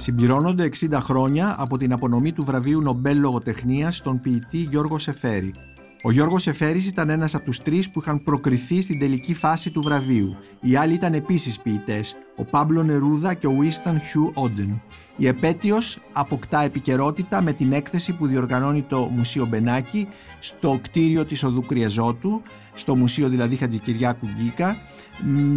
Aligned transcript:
Συμπληρώνονται 0.00 0.68
60 0.80 0.98
χρόνια 1.00 1.54
από 1.58 1.76
την 1.76 1.92
απονομή 1.92 2.32
του 2.32 2.44
βραβείου 2.44 2.80
Νομπέλ 2.80 3.18
Λογοτεχνίας 3.18 3.96
στον 3.96 4.20
ποιητή 4.20 4.58
Γιώργο 4.58 4.98
Σεφέρη. 4.98 5.54
Ο 6.02 6.10
Γιώργος 6.10 6.46
Εφέρης 6.46 6.86
ήταν 6.86 7.10
ένας 7.10 7.34
από 7.34 7.44
τους 7.44 7.58
τρεις 7.58 7.90
που 7.90 8.00
είχαν 8.00 8.22
προκριθεί 8.22 8.82
στην 8.82 8.98
τελική 8.98 9.34
φάση 9.34 9.70
του 9.70 9.80
βραβείου. 9.80 10.36
Οι 10.60 10.76
άλλοι 10.76 10.94
ήταν 10.94 11.14
επίσης 11.14 11.60
ποιητές, 11.60 12.16
ο 12.36 12.44
Πάμπλο 12.44 12.82
Νερούδα 12.82 13.34
και 13.34 13.46
ο 13.46 13.52
Βίσταν 13.52 14.00
Χιου 14.00 14.30
Όντεν. 14.34 14.82
Η 15.16 15.26
επέτειος 15.26 15.98
αποκτά 16.12 16.62
επικαιρότητα 16.62 17.42
με 17.42 17.52
την 17.52 17.72
έκθεση 17.72 18.12
που 18.16 18.26
διοργανώνει 18.26 18.82
το 18.82 18.98
Μουσείο 18.98 19.46
Μπενάκη 19.46 20.08
στο 20.38 20.78
κτίριο 20.82 21.24
της 21.24 21.42
Οδού 21.44 21.66
Κριαζότου, 21.66 22.42
στο 22.74 22.96
Μουσείο 22.96 23.28
δηλαδή 23.28 23.56
Χατζικυριάκου 23.56 24.26
Γκίκα, 24.32 24.76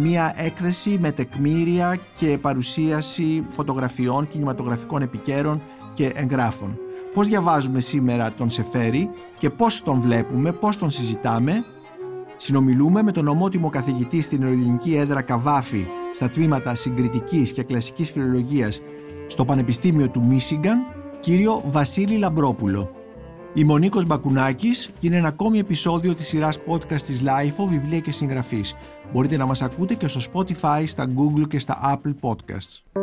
μια 0.00 0.32
έκθεση 0.36 0.98
με 1.00 1.12
τεκμήρια 1.12 1.98
και 2.14 2.38
παρουσίαση 2.38 3.44
φωτογραφιών, 3.48 4.28
κινηματογραφικών 4.28 5.02
επικαίρων 5.02 5.62
και 5.94 6.12
εγγράφων 6.14 6.78
πώς 7.14 7.28
διαβάζουμε 7.28 7.80
σήμερα 7.80 8.32
τον 8.32 8.50
Σεφέρη 8.50 9.10
και 9.38 9.50
πώς 9.50 9.82
τον 9.82 10.00
βλέπουμε, 10.00 10.52
πώς 10.52 10.78
τον 10.78 10.90
συζητάμε. 10.90 11.64
Συνομιλούμε 12.36 13.02
με 13.02 13.12
τον 13.12 13.28
ομότιμο 13.28 13.68
καθηγητή 13.68 14.22
στην 14.22 14.42
ελληνική 14.42 14.94
έδρα 14.94 15.22
Καβάφη 15.22 15.86
στα 16.12 16.28
τμήματα 16.28 16.74
συγκριτικής 16.74 17.52
και 17.52 17.62
κλασικής 17.62 18.10
φιλολογίας 18.10 18.80
στο 19.26 19.44
Πανεπιστήμιο 19.44 20.08
του 20.08 20.24
Μίσιγκαν, 20.24 20.78
κύριο 21.20 21.62
Βασίλη 21.66 22.16
Λαμπρόπουλο. 22.16 22.90
Η 23.54 23.64
Μονίκος 23.64 24.06
Μπακουνάκης 24.06 24.90
και 24.98 25.06
είναι 25.06 25.16
ένα 25.16 25.28
ακόμη 25.28 25.58
επεισόδιο 25.58 26.14
της 26.14 26.26
σειράς 26.26 26.58
podcast 26.66 27.02
της 27.02 27.22
LIFO, 27.24 27.66
βιβλία 27.68 28.00
και 28.00 28.12
συγγραφής. 28.12 28.74
Μπορείτε 29.12 29.36
να 29.36 29.46
μας 29.46 29.62
ακούτε 29.62 29.94
και 29.94 30.08
στο 30.08 30.20
Spotify, 30.32 30.82
στα 30.86 31.06
Google 31.06 31.48
και 31.48 31.58
στα 31.58 32.00
Apple 32.02 32.14
Podcasts. 32.20 33.00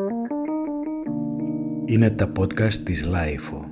Είναι 1.85 2.09
τα 2.09 2.31
podcast 2.39 2.73
της 2.73 3.07
LIFO. 3.07 3.70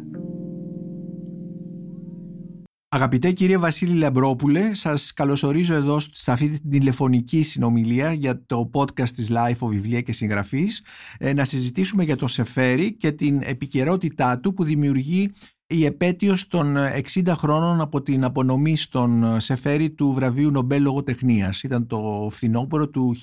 Αγαπητέ 2.91 3.31
κύριε 3.31 3.57
Βασίλη 3.57 3.93
Λεμπρόπουλε, 3.93 4.73
σας 4.73 5.13
καλωσορίζω 5.13 5.73
εδώ 5.73 5.99
σε 5.99 6.31
αυτή 6.31 6.49
την 6.49 6.69
τηλεφωνική 6.69 7.41
συνομιλία 7.41 8.13
για 8.13 8.45
το 8.45 8.69
podcast 8.73 9.09
της 9.09 9.31
Life 9.31 9.65
of 9.65 9.67
Βιβλία 9.67 10.01
και 10.01 10.11
Συγγραφής 10.11 10.83
ε, 11.17 11.33
να 11.33 11.45
συζητήσουμε 11.45 12.03
για 12.03 12.15
το 12.15 12.27
Σεφέρι 12.27 12.93
και 12.93 13.11
την 13.11 13.41
επικαιρότητά 13.43 14.39
του 14.39 14.53
που 14.53 14.63
δημιουργεί 14.63 15.31
η 15.67 15.85
επέτειος 15.85 16.47
των 16.47 16.75
60 17.13 17.27
χρόνων 17.27 17.81
από 17.81 18.01
την 18.01 18.23
απονομή 18.23 18.77
στον 18.77 19.39
Σεφέρι 19.39 19.89
του 19.89 20.11
βραβείου 20.11 20.51
Νομπέλ 20.51 20.81
Λογοτεχνίας. 20.81 21.63
Ήταν 21.63 21.87
το 21.87 22.27
φθινόπωρο 22.31 22.89
του 22.89 23.15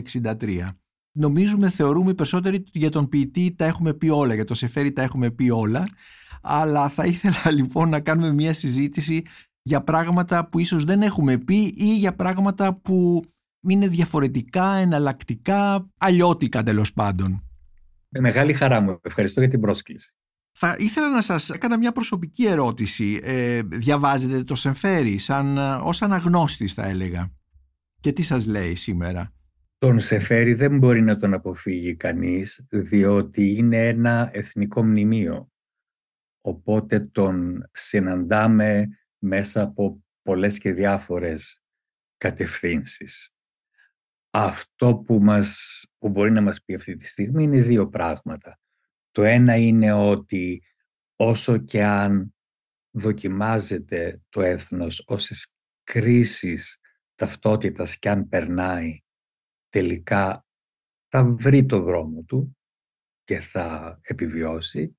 1963. 0.00 0.68
Νομίζουμε, 1.12 1.70
θεωρούμε 1.70 2.14
περισσότεροι 2.14 2.64
για 2.72 2.90
τον 2.90 3.08
ποιητή 3.08 3.54
τα 3.56 3.64
έχουμε 3.64 3.94
πει 3.94 4.08
όλα, 4.08 4.34
για 4.34 4.44
το 4.44 4.54
Σεφέρι 4.54 4.92
τα 4.92 5.02
έχουμε 5.02 5.30
πει 5.30 5.50
όλα 5.50 5.88
αλλά 6.48 6.88
θα 6.88 7.04
ήθελα 7.04 7.50
λοιπόν 7.58 7.88
να 7.88 8.00
κάνουμε 8.00 8.32
μια 8.32 8.52
συζήτηση 8.52 9.22
για 9.62 9.82
πράγματα 9.82 10.48
που 10.48 10.58
ίσως 10.58 10.84
δεν 10.84 11.02
έχουμε 11.02 11.38
πει 11.38 11.72
ή 11.74 11.96
για 11.96 12.14
πράγματα 12.14 12.74
που 12.74 13.24
είναι 13.60 13.88
διαφορετικά, 13.88 14.74
εναλλακτικά, 14.74 15.88
αλλιώτικα 15.98 16.62
τέλος 16.62 16.92
πάντων. 16.92 17.42
Με 18.08 18.20
μεγάλη 18.20 18.52
χαρά 18.52 18.80
μου. 18.80 18.98
Ευχαριστώ 19.02 19.40
για 19.40 19.48
την 19.48 19.60
πρόσκληση. 19.60 20.12
Θα 20.52 20.76
ήθελα 20.78 21.08
να 21.08 21.20
σας 21.20 21.50
έκανα 21.50 21.78
μια 21.78 21.92
προσωπική 21.92 22.46
ερώτηση. 22.46 23.20
Ε, 23.22 23.60
διαβάζετε 23.62 24.42
το 24.42 24.54
Σεμφέρι 24.54 25.18
σαν, 25.18 25.58
ως 25.82 26.02
αναγνώστης 26.02 26.74
θα 26.74 26.86
έλεγα. 26.86 27.32
Και 28.00 28.12
τι 28.12 28.22
σας 28.22 28.46
λέει 28.46 28.74
σήμερα; 28.74 29.32
Τον 29.78 30.00
Σεφέρι 30.00 30.54
δεν 30.54 30.78
μπορεί 30.78 31.02
να 31.02 31.16
τον 31.16 31.34
αποφύγει 31.34 31.94
κανείς 31.94 32.66
διότι 32.68 33.56
είναι 33.56 33.88
ένα 33.88 34.30
εθνικό 34.32 34.84
μνημείο 34.84 35.48
οπότε 36.40 37.00
τον 37.00 37.68
συναντάμε 37.72 38.86
μέσα 39.18 39.62
από 39.62 40.04
πολλές 40.22 40.58
και 40.58 40.72
διάφορες 40.72 41.62
κατευθύνσεις. 42.16 43.32
Αυτό 44.30 44.96
που, 44.96 45.18
μας, 45.18 45.82
που 45.98 46.08
μπορεί 46.08 46.30
να 46.30 46.40
μας 46.40 46.62
πει 46.64 46.74
αυτή 46.74 46.96
τη 46.96 47.06
στιγμή 47.06 47.42
είναι 47.42 47.62
δύο 47.62 47.88
πράγματα. 47.88 48.58
Το 49.10 49.22
ένα 49.22 49.56
είναι 49.56 49.92
ότι 49.92 50.62
όσο 51.16 51.58
και 51.58 51.84
αν 51.84 52.34
δοκιμάζεται 52.90 54.22
το 54.28 54.40
έθνος, 54.40 55.02
όσες 55.06 55.54
κρίσεις 55.84 56.78
ταυτότητας 57.14 57.98
και 57.98 58.10
αν 58.10 58.28
περνάει, 58.28 59.02
τελικά 59.68 60.46
θα 61.08 61.24
βρει 61.24 61.66
το 61.66 61.80
δρόμο 61.80 62.22
του 62.22 62.56
και 63.24 63.40
θα 63.40 63.98
επιβιώσει 64.02 64.97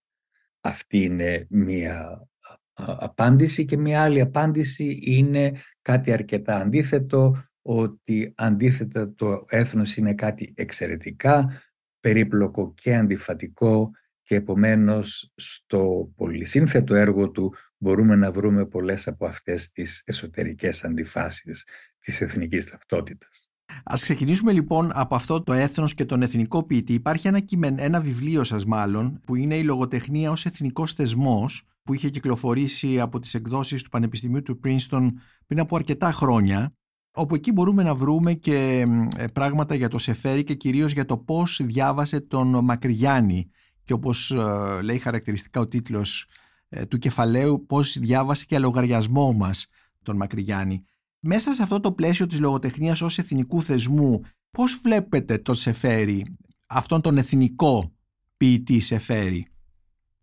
αυτή 0.69 1.03
είναι 1.03 1.47
μία 1.49 2.27
απάντηση 2.73 3.65
και 3.65 3.77
μία 3.77 4.01
άλλη 4.03 4.21
απάντηση 4.21 4.99
είναι 5.01 5.61
κάτι 5.81 6.11
αρκετά 6.11 6.55
αντίθετο, 6.55 7.43
ότι 7.61 8.33
αντίθετα 8.35 9.13
το 9.13 9.45
έθνος 9.47 9.97
είναι 9.97 10.13
κάτι 10.13 10.53
εξαιρετικά 10.55 11.61
περίπλοκο 11.99 12.73
και 12.73 12.95
αντιφατικό 12.95 13.91
και 14.23 14.35
επομένως 14.35 15.31
στο 15.35 16.11
πολυσύνθετο 16.15 16.95
έργο 16.95 17.31
του 17.31 17.53
μπορούμε 17.77 18.15
να 18.15 18.31
βρούμε 18.31 18.65
πολλές 18.65 19.07
από 19.07 19.25
αυτές 19.25 19.71
τις 19.71 20.03
εσωτερικές 20.05 20.83
αντιφάσεις 20.83 21.65
της 21.99 22.21
εθνικής 22.21 22.69
ταυτότητας. 22.69 23.48
Α 23.83 23.93
ξεκινήσουμε 23.93 24.51
λοιπόν 24.51 24.91
από 24.93 25.15
αυτό 25.15 25.43
το 25.43 25.53
έθνος 25.53 25.93
και 25.93 26.05
τον 26.05 26.21
εθνικό 26.21 26.63
ποιητή. 26.63 26.93
Υπάρχει 26.93 27.27
ένα, 27.27 27.39
κειμεν, 27.39 27.75
ένα 27.79 28.01
βιβλίο 28.01 28.43
σας, 28.43 28.65
μάλλον, 28.65 29.19
που 29.25 29.35
είναι 29.35 29.55
η 29.55 29.63
λογοτεχνία 29.63 30.31
ως 30.31 30.45
εθνικός 30.45 30.93
θεσμός, 30.93 31.63
που 31.83 31.93
είχε 31.93 32.09
κυκλοφορήσει 32.09 32.99
από 32.99 33.19
τις 33.19 33.33
εκδόσεις 33.33 33.83
του 33.83 33.89
Πανεπιστημίου 33.89 34.41
του 34.41 34.59
Princeton 34.63 35.09
πριν 35.47 35.59
από 35.59 35.75
αρκετά 35.75 36.11
χρόνια. 36.11 36.73
Όπου 37.11 37.35
εκεί 37.35 37.51
μπορούμε 37.51 37.83
να 37.83 37.95
βρούμε 37.95 38.33
και 38.33 38.85
ε, 39.17 39.27
πράγματα 39.27 39.75
για 39.75 39.87
το 39.87 39.97
Σεφέρι 39.97 40.43
και 40.43 40.53
κυρίως 40.53 40.91
για 40.91 41.05
το 41.05 41.17
πώς 41.17 41.61
διάβασε 41.63 42.19
τον 42.19 42.63
Μακριγιάννη. 42.63 43.49
Και 43.83 43.93
όπως 43.93 44.31
ε, 44.31 44.81
λέει 44.81 44.97
χαρακτηριστικά 44.97 45.59
ο 45.59 45.67
τίτλος 45.67 46.27
ε, 46.69 46.85
του 46.85 46.97
κεφαλαίου, 46.97 47.65
πώς 47.67 47.97
διάβασε 47.99 48.45
και 48.45 48.59
λογαριασμό 48.59 49.33
μας 49.33 49.67
τον 50.03 50.15
Μακριγιάννη. 50.15 50.83
Μέσα 51.21 51.53
σε 51.53 51.63
αυτό 51.63 51.79
το 51.79 51.91
πλαίσιο 51.91 52.27
της 52.27 52.39
λογοτεχνίας 52.39 53.01
ως 53.01 53.17
εθνικού 53.17 53.63
θεσμού, 53.63 54.21
πώς 54.51 54.79
βλέπετε 54.83 55.37
το 55.37 55.53
Σεφέρι, 55.53 56.37
αυτόν 56.67 57.01
τον 57.01 57.17
εθνικό 57.17 57.95
ποιητή 58.37 58.79
Σεφέρι; 58.79 59.47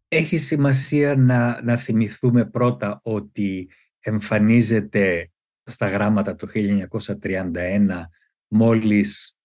Έχει 0.08 0.38
σημασία 0.38 1.16
να, 1.16 1.62
να 1.62 1.76
θυμηθούμε 1.76 2.44
πρώτα 2.44 3.00
ότι 3.02 3.70
εμφανίζεται 4.00 5.30
στα 5.62 5.86
γράμματα 5.86 6.34
το 6.34 6.46
1931 6.54 8.02
μόλις 8.48 9.38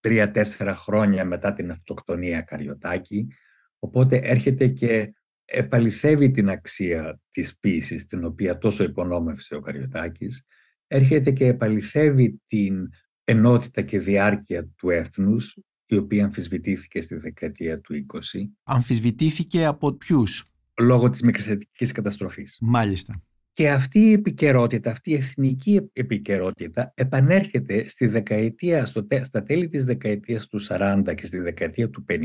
τρία-τέσσερα 0.00 0.74
χρόνια 0.74 1.24
μετά 1.24 1.52
την 1.52 1.70
αυτοκτονία 1.70 2.40
Καριωτάκη, 2.40 3.26
οπότε 3.78 4.16
έρχεται 4.16 4.66
και 4.66 5.12
επαληθεύει 5.44 6.30
την 6.30 6.48
αξία 6.48 7.20
της 7.30 7.58
ποίησης 7.58 8.06
την 8.06 8.24
οποία 8.24 8.58
τόσο 8.58 8.84
υπονόμευσε 8.84 9.54
ο 9.54 9.60
Καριωτάκης 9.60 10.46
έρχεται 10.88 11.30
και 11.30 11.46
επαληθεύει 11.46 12.40
την 12.46 12.88
ενότητα 13.24 13.82
και 13.82 13.98
διάρκεια 13.98 14.66
του 14.76 14.90
έθνους, 14.90 15.58
η 15.86 15.96
οποία 15.96 16.24
αμφισβητήθηκε 16.24 17.00
στη 17.00 17.16
δεκαετία 17.16 17.80
του 17.80 17.94
20. 17.94 18.18
Αμφισβητήθηκε 18.62 19.64
από 19.64 19.92
ποιους; 19.92 20.44
Λόγω 20.80 21.10
της 21.10 21.22
μικρασιατικής 21.22 21.92
καταστροφής. 21.92 22.58
Μάλιστα. 22.60 23.22
Και 23.52 23.70
αυτή 23.70 23.98
η 23.98 24.12
επικαιρότητα, 24.12 24.90
αυτή 24.90 25.10
η 25.10 25.14
εθνική 25.14 25.90
επικαιρότητα 25.92 26.92
επανέρχεται 26.94 27.88
στη 27.88 28.06
δεκαετία, 28.06 28.86
στο, 28.86 29.06
στα 29.22 29.42
τέλη 29.42 29.68
της 29.68 29.84
δεκαετίας 29.84 30.46
του 30.46 30.60
40 30.68 31.14
και 31.16 31.26
στη 31.26 31.38
δεκαετία 31.38 31.90
του 31.90 32.04
50, 32.08 32.16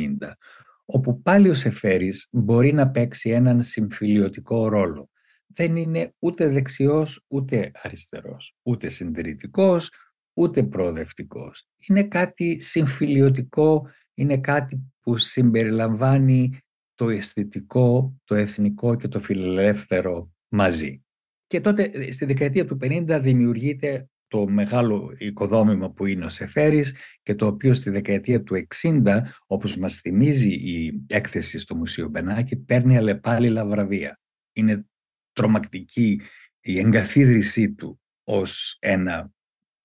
όπου 0.85 1.21
πάλι 1.21 1.49
ο 1.49 1.53
Σεφέρης 1.53 2.27
μπορεί 2.31 2.73
να 2.73 2.89
παίξει 2.89 3.29
έναν 3.29 3.63
συμφιλιωτικό 3.63 4.67
ρόλο 4.67 5.09
δεν 5.55 5.75
είναι 5.75 6.13
ούτε 6.19 6.47
δεξιός 6.47 7.25
ούτε 7.27 7.71
αριστερός, 7.73 8.55
ούτε 8.63 8.89
συντηρητικός, 8.89 9.91
ούτε 10.33 10.63
προοδευτικός. 10.63 11.67
Είναι 11.87 12.03
κάτι 12.03 12.61
συμφιλιωτικό, 12.61 13.89
είναι 14.13 14.37
κάτι 14.37 14.93
που 15.01 15.17
συμπεριλαμβάνει 15.17 16.57
το 16.95 17.09
αισθητικό, 17.09 18.15
το 18.23 18.35
εθνικό 18.35 18.95
και 18.95 19.07
το 19.07 19.19
φιλελεύθερο 19.19 20.31
μαζί. 20.47 21.03
Και 21.47 21.61
τότε 21.61 22.11
στη 22.11 22.25
δεκαετία 22.25 22.65
του 22.65 22.77
50 22.81 23.19
δημιουργείται 23.21 24.07
το 24.27 24.47
μεγάλο 24.47 25.13
οικοδόμημα 25.17 25.91
που 25.91 26.05
είναι 26.05 26.25
ο 26.25 26.29
Σεφέρης 26.29 26.95
και 27.23 27.35
το 27.35 27.47
οποίο 27.47 27.73
στη 27.73 27.89
δεκαετία 27.89 28.43
του 28.43 28.67
60, 28.81 29.21
όπως 29.47 29.77
μας 29.77 29.95
θυμίζει 29.95 30.49
η 30.49 31.05
έκθεση 31.07 31.59
στο 31.59 31.75
Μουσείο 31.75 32.07
Μπενάκη, 32.09 32.55
παίρνει 32.55 32.97
αλλεπάλληλα 32.97 33.65
βραβεία. 33.65 34.19
Είναι 34.53 34.85
τρομακτική 35.33 36.21
η 36.59 36.79
εγκαθίδρυσή 36.79 37.73
του 37.73 38.01
ως 38.23 38.77
ένα 38.79 39.31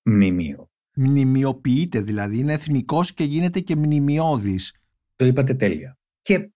μνημείο. 0.03 0.71
Μνημειοποιείται 0.95 2.01
δηλαδή, 2.01 2.39
είναι 2.39 2.53
εθνικός 2.53 3.13
και 3.13 3.25
γίνεται 3.25 3.61
και 3.61 3.77
μνημειώδης. 3.77 4.75
Το 5.17 5.25
είπατε 5.25 5.55
τέλεια. 5.55 5.99
και 6.23 6.51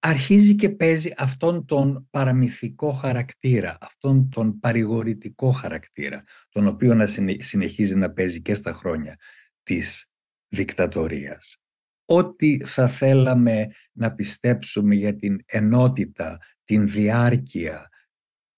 αρχίζει 0.00 0.54
και 0.54 0.70
παίζει 0.70 1.12
αυτόν 1.16 1.64
τον 1.64 2.08
παραμυθικό 2.10 2.92
χαρακτήρα, 2.92 3.78
αυτόν 3.80 4.28
τον 4.28 4.58
παρηγορητικό 4.58 5.50
χαρακτήρα, 5.50 6.22
τον 6.48 6.66
οποίο 6.66 6.94
να 6.94 7.06
συνεχίζει 7.38 7.96
να 7.96 8.10
παίζει 8.10 8.42
και 8.42 8.54
στα 8.54 8.72
χρόνια 8.72 9.18
της 9.62 10.10
δικτατορίας. 10.48 11.58
Ό,τι 12.04 12.58
θα 12.64 12.88
θέλαμε 12.88 13.66
να 13.92 14.14
πιστέψουμε 14.14 14.94
για 14.94 15.16
την 15.16 15.38
ενότητα, 15.46 16.38
την 16.64 16.88
διάρκεια, 16.88 17.88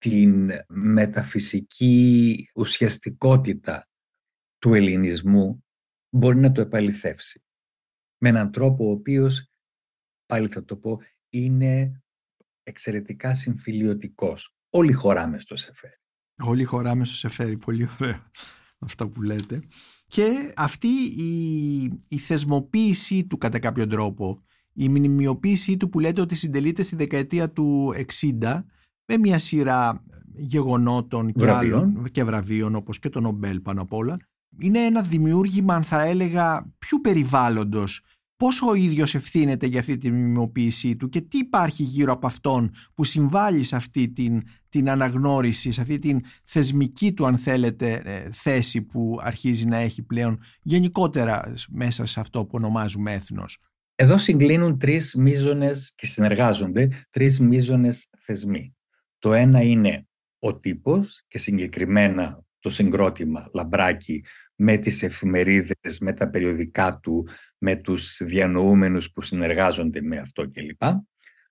την 0.00 0.50
μεταφυσική 0.68 2.48
ουσιαστικότητα 2.54 3.88
του 4.58 4.74
ελληνισμού 4.74 5.64
μπορεί 6.10 6.38
να 6.38 6.52
το 6.52 6.60
επαληθεύσει. 6.60 7.44
Με 8.18 8.28
έναν 8.28 8.50
τρόπο 8.50 8.88
ο 8.88 8.90
οποίος, 8.90 9.50
πάλι 10.26 10.48
θα 10.48 10.64
το 10.64 10.76
πω, 10.76 10.98
είναι 11.28 12.02
εξαιρετικά 12.62 13.34
συμφιλιωτικός. 13.34 14.54
Όλοι 14.70 14.92
χωράμε 14.92 15.38
στο 15.38 15.56
Σεφέρι. 15.56 16.00
Όλοι 16.42 16.64
χωράμε 16.64 17.04
στο 17.04 17.16
Σεφέρι. 17.16 17.56
Πολύ 17.56 17.88
ωραία 17.98 18.30
αυτά 18.86 19.08
που 19.08 19.22
λέτε. 19.22 19.62
Και 20.06 20.52
αυτή 20.56 20.88
η, 21.16 21.82
η 22.08 22.18
θεσμοποίησή 22.18 23.26
του 23.26 23.38
κατά 23.38 23.58
κάποιο 23.58 23.86
τρόπο, 23.86 24.42
η 24.72 24.88
μνημειοποίησή 24.88 25.76
του 25.76 25.88
που 25.88 26.00
λέτε 26.00 26.20
ότι 26.20 26.34
συντελείται 26.34 26.82
στη 26.82 26.96
δεκαετία 26.96 27.50
του 27.50 27.94
60 28.40 28.62
με 29.10 29.18
μια 29.18 29.38
σειρά 29.38 30.04
γεγονότων 30.36 31.32
και, 31.32 31.50
άλλων, 31.50 32.10
και 32.10 32.24
βραβείων 32.24 32.74
όπως 32.74 32.98
και 32.98 33.08
το 33.08 33.20
Νομπέλ 33.20 33.60
πάνω 33.60 33.82
απ' 33.82 33.92
όλα 33.92 34.16
είναι 34.58 34.78
ένα 34.78 35.02
δημιούργημα 35.02 35.74
αν 35.74 35.82
θα 35.82 36.02
έλεγα 36.02 36.72
πιο 36.78 37.00
περιβάλλοντος 37.00 38.02
πόσο 38.36 38.66
ο 38.68 38.74
ίδιος 38.74 39.14
ευθύνεται 39.14 39.66
για 39.66 39.80
αυτή 39.80 39.98
τη 39.98 40.10
μιμοποίησή 40.10 40.96
του 40.96 41.08
και 41.08 41.20
τι 41.20 41.38
υπάρχει 41.38 41.82
γύρω 41.82 42.12
από 42.12 42.26
αυτόν 42.26 42.70
που 42.94 43.04
συμβάλλει 43.04 43.62
σε 43.62 43.76
αυτή 43.76 44.12
την, 44.12 44.42
την 44.68 44.90
αναγνώριση, 44.90 45.72
σε 45.72 45.80
αυτή 45.80 45.98
την 45.98 46.20
θεσμική 46.44 47.12
του 47.12 47.26
αν 47.26 47.38
θέλετε 47.38 48.02
ε, 48.04 48.30
θέση 48.32 48.82
που 48.82 49.18
αρχίζει 49.22 49.66
να 49.66 49.76
έχει 49.76 50.02
πλέον 50.02 50.40
γενικότερα 50.62 51.54
μέσα 51.68 52.06
σε 52.06 52.20
αυτό 52.20 52.44
που 52.44 52.50
ονομάζουμε 52.52 53.12
έθνος. 53.12 53.58
Εδώ 53.94 54.18
συγκλίνουν 54.18 54.78
τρεις 54.78 55.14
μίζονες 55.14 55.92
και 55.96 56.06
συνεργάζονται 56.06 56.88
τρεις 57.10 57.40
μίζονες 57.40 58.06
θεσμοί. 58.18 58.74
Το 59.20 59.32
ένα 59.32 59.62
είναι 59.62 60.06
ο 60.38 60.58
τύπος 60.58 61.24
και 61.28 61.38
συγκεκριμένα 61.38 62.44
το 62.58 62.70
συγκρότημα 62.70 63.50
Λαμπράκι 63.52 64.24
με 64.54 64.78
τις 64.78 65.02
εφημερίδες, 65.02 65.98
με 66.00 66.12
τα 66.12 66.30
περιοδικά 66.30 66.98
του, 66.98 67.28
με 67.58 67.76
τους 67.76 68.22
διανοούμενους 68.24 69.12
που 69.12 69.22
συνεργάζονται 69.22 70.00
με 70.00 70.18
αυτό 70.18 70.50
κλπ. 70.50 70.82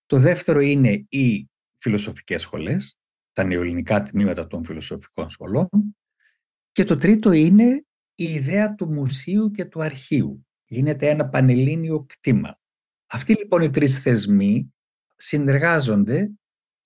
Το 0.06 0.20
δεύτερο 0.20 0.60
είναι 0.60 1.06
οι 1.10 1.50
φιλοσοφικές 1.78 2.42
σχολές, 2.42 3.00
τα 3.34 3.44
νεοελληνικά 3.44 4.04
τμήματα 4.04 4.48
των 4.48 4.66
φιλοσοφικών 4.66 5.30
σχολών. 5.30 5.70
Και 6.72 6.84
το 6.84 6.96
τρίτο 6.96 7.32
είναι 7.32 7.86
η 8.16 8.24
ιδέα 8.24 8.76
του 8.76 8.92
μουσείου 8.92 9.52
και 9.52 9.66
του 9.66 9.84
αρχείου. 9.84 10.48
Γίνεται 10.66 11.10
ένα 11.10 11.30
πανελλήνιο 11.30 12.06
κτήμα. 12.06 12.60
Αυτοί 13.08 13.34
λοιπόν 13.34 13.62
οι 13.62 13.70
τρεις 13.70 14.00
θεσμοί 14.00 14.74
συνεργάζονται 15.16 16.32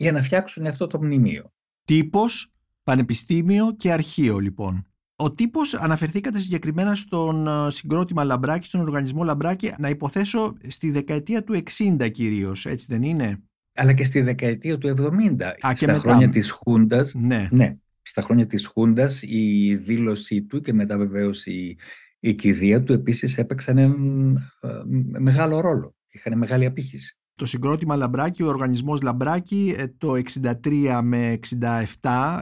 για 0.04 0.12
να 0.12 0.22
φτιάξουν 0.22 0.66
αυτό 0.66 0.88
το 0.88 1.04
μνημείο. 1.04 1.54
Τύπος, 1.84 2.54
πανεπιστήμιο 2.84 3.76
και 3.78 3.92
αρχείο 3.92 4.40
λοιπόν. 4.40 4.88
Ο 5.16 5.32
τύπος 5.32 5.74
αναφερθήκατε 5.74 6.40
συγκεκριμένα 6.40 6.96
στον 6.96 7.48
ε, 7.48 7.70
συγκρότημα 7.70 8.24
Λαμπράκη, 8.24 8.68
στον 8.68 8.82
οργανισμό 8.82 9.24
Λαμπράκη, 9.24 9.74
να 9.78 9.90
υποθέσω 9.90 10.54
στη 10.68 10.92
δεκαετία 10.92 11.44
του 11.44 11.64
60 12.00 12.12
κυρίως, 12.12 12.66
έτσι 12.66 12.86
δεν 12.90 13.04
είναι; 13.04 13.38
Αλλά 13.74 13.94
και 13.94 14.04
στη 14.04 14.22
δεκαετία 14.22 14.78
του 14.78 14.88
70, 14.88 15.42
Α, 15.68 15.76
στα 15.76 15.94
χρόνια 15.94 16.30
της 16.30 16.52
Χούντας. 16.52 17.14
Ναι. 17.14 17.48
ναι. 17.52 17.78
Στα 18.02 18.22
χρόνια 18.22 18.48
της 18.48 18.66
Χούντας 18.66 19.22
η 19.22 19.76
δήλωσή 19.76 20.42
του 20.42 20.62
και 20.62 20.74
μετά 20.74 20.98
βεβαίως 20.98 21.46
η, 21.46 21.78
η 22.20 22.34
κηδεία 22.34 22.84
του 22.84 22.94
επίσης 22.94 23.38
έπαιξαν 23.38 23.78
ε, 23.78 23.94
μεγάλο 25.20 25.60
ρόλο. 25.60 25.96
Είχαν 26.08 26.38
μεγάλη 26.38 26.66
απήχηση. 26.66 27.18
Το 27.36 27.46
συγκρότημα 27.46 27.96
Λαμπράκη, 27.96 28.44
ο 28.44 28.48
οργανισμός 28.48 29.02
Λαμπράκη 29.02 29.76
ε, 29.78 29.88
το 29.88 30.14
63 30.62 31.00
με 31.04 31.40
67 32.02 32.40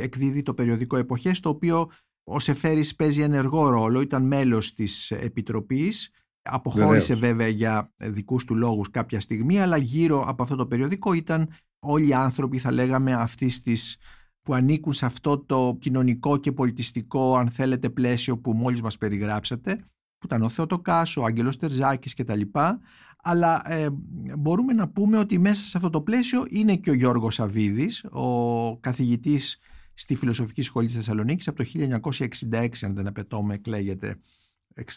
εκδίδει 0.00 0.42
το 0.42 0.54
περιοδικό 0.54 0.96
«Εποχές» 0.96 1.40
το 1.40 1.48
οποίο 1.48 1.90
ο 2.24 2.38
Σεφέρης 2.38 2.94
παίζει 2.94 3.20
ενεργό 3.20 3.68
ρόλο, 3.68 4.00
ήταν 4.00 4.26
μέλος 4.26 4.74
της 4.74 5.10
Επιτροπής, 5.10 6.10
αποχώρησε 6.42 7.14
βέβαια 7.14 7.48
για 7.48 7.92
δικούς 7.96 8.44
του 8.44 8.54
λόγους 8.54 8.90
κάποια 8.90 9.20
στιγμή, 9.20 9.60
αλλά 9.60 9.76
γύρω 9.76 10.24
από 10.26 10.42
αυτό 10.42 10.56
το 10.56 10.66
περιοδικό 10.66 11.12
ήταν 11.12 11.48
όλοι 11.78 12.08
οι 12.08 12.14
άνθρωποι 12.14 12.58
θα 12.58 12.72
λέγαμε 12.72 13.12
αυτής 13.12 13.60
της 13.60 13.96
που 14.42 14.54
ανήκουν 14.54 14.92
σε 14.92 15.06
αυτό 15.06 15.38
το 15.38 15.76
κοινωνικό 15.80 16.36
και 16.36 16.52
πολιτιστικό 16.52 17.36
αν 17.36 17.48
θέλετε 17.48 17.90
πλαίσιο 17.90 18.38
που 18.38 18.52
μόλις 18.52 18.82
μας 18.82 18.98
περιγράψατε 18.98 19.76
που 20.22 20.26
ήταν 20.26 20.42
ο 20.42 20.48
Θεοτοκάς, 20.48 21.16
ο 21.16 21.24
Άγγελος 21.24 21.56
Τερζάκης 21.56 22.14
κτλ. 22.14 22.40
Αλλά 23.24 23.72
ε, 23.72 23.88
μπορούμε 24.38 24.72
να 24.72 24.88
πούμε 24.88 25.18
ότι 25.18 25.38
μέσα 25.38 25.66
σε 25.66 25.76
αυτό 25.76 25.90
το 25.90 26.02
πλαίσιο 26.02 26.44
είναι 26.48 26.76
και 26.76 26.90
ο 26.90 26.94
Γιώργος 26.94 27.34
Σαβίδης, 27.34 28.04
ο 28.04 28.76
καθηγητής 28.78 29.58
στη 29.94 30.14
Φιλοσοφική 30.14 30.62
Σχολή 30.62 30.86
της 30.86 30.96
Θεσσαλονίκης 30.96 31.48
από 31.48 31.62
το 31.62 31.70
1966 32.52 32.68
αν 32.82 32.94
δεν 32.94 33.06
απαιτώμε 33.06 33.54
εκλέγεται 33.54 34.16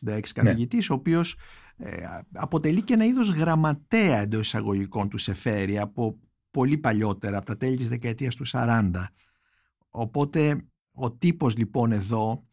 66 0.06 0.20
καθηγητής 0.34 0.90
ναι. 0.90 0.96
ο 0.96 1.00
οποίος 1.00 1.38
ε, 1.78 2.06
αποτελεί 2.34 2.82
και 2.82 2.94
ένα 2.94 3.06
είδος 3.06 3.30
γραμματέα 3.30 4.18
εντός 4.18 4.46
εισαγωγικών 4.46 5.10
του 5.10 5.18
Σεφέρη 5.18 5.80
από 5.80 6.20
πολύ 6.52 6.78
παλιότερα 6.78 7.38
από 7.38 7.46
τα 7.46 7.58
τέλη 7.58 7.76
της 7.76 7.90
δεκαετίας 7.90 8.36
του 8.36 8.46
40 8.52 8.92
οπότε 9.90 10.66
ο 10.94 11.12
τύπος 11.12 11.58
λοιπόν 11.58 11.92
εδώ 11.92 12.46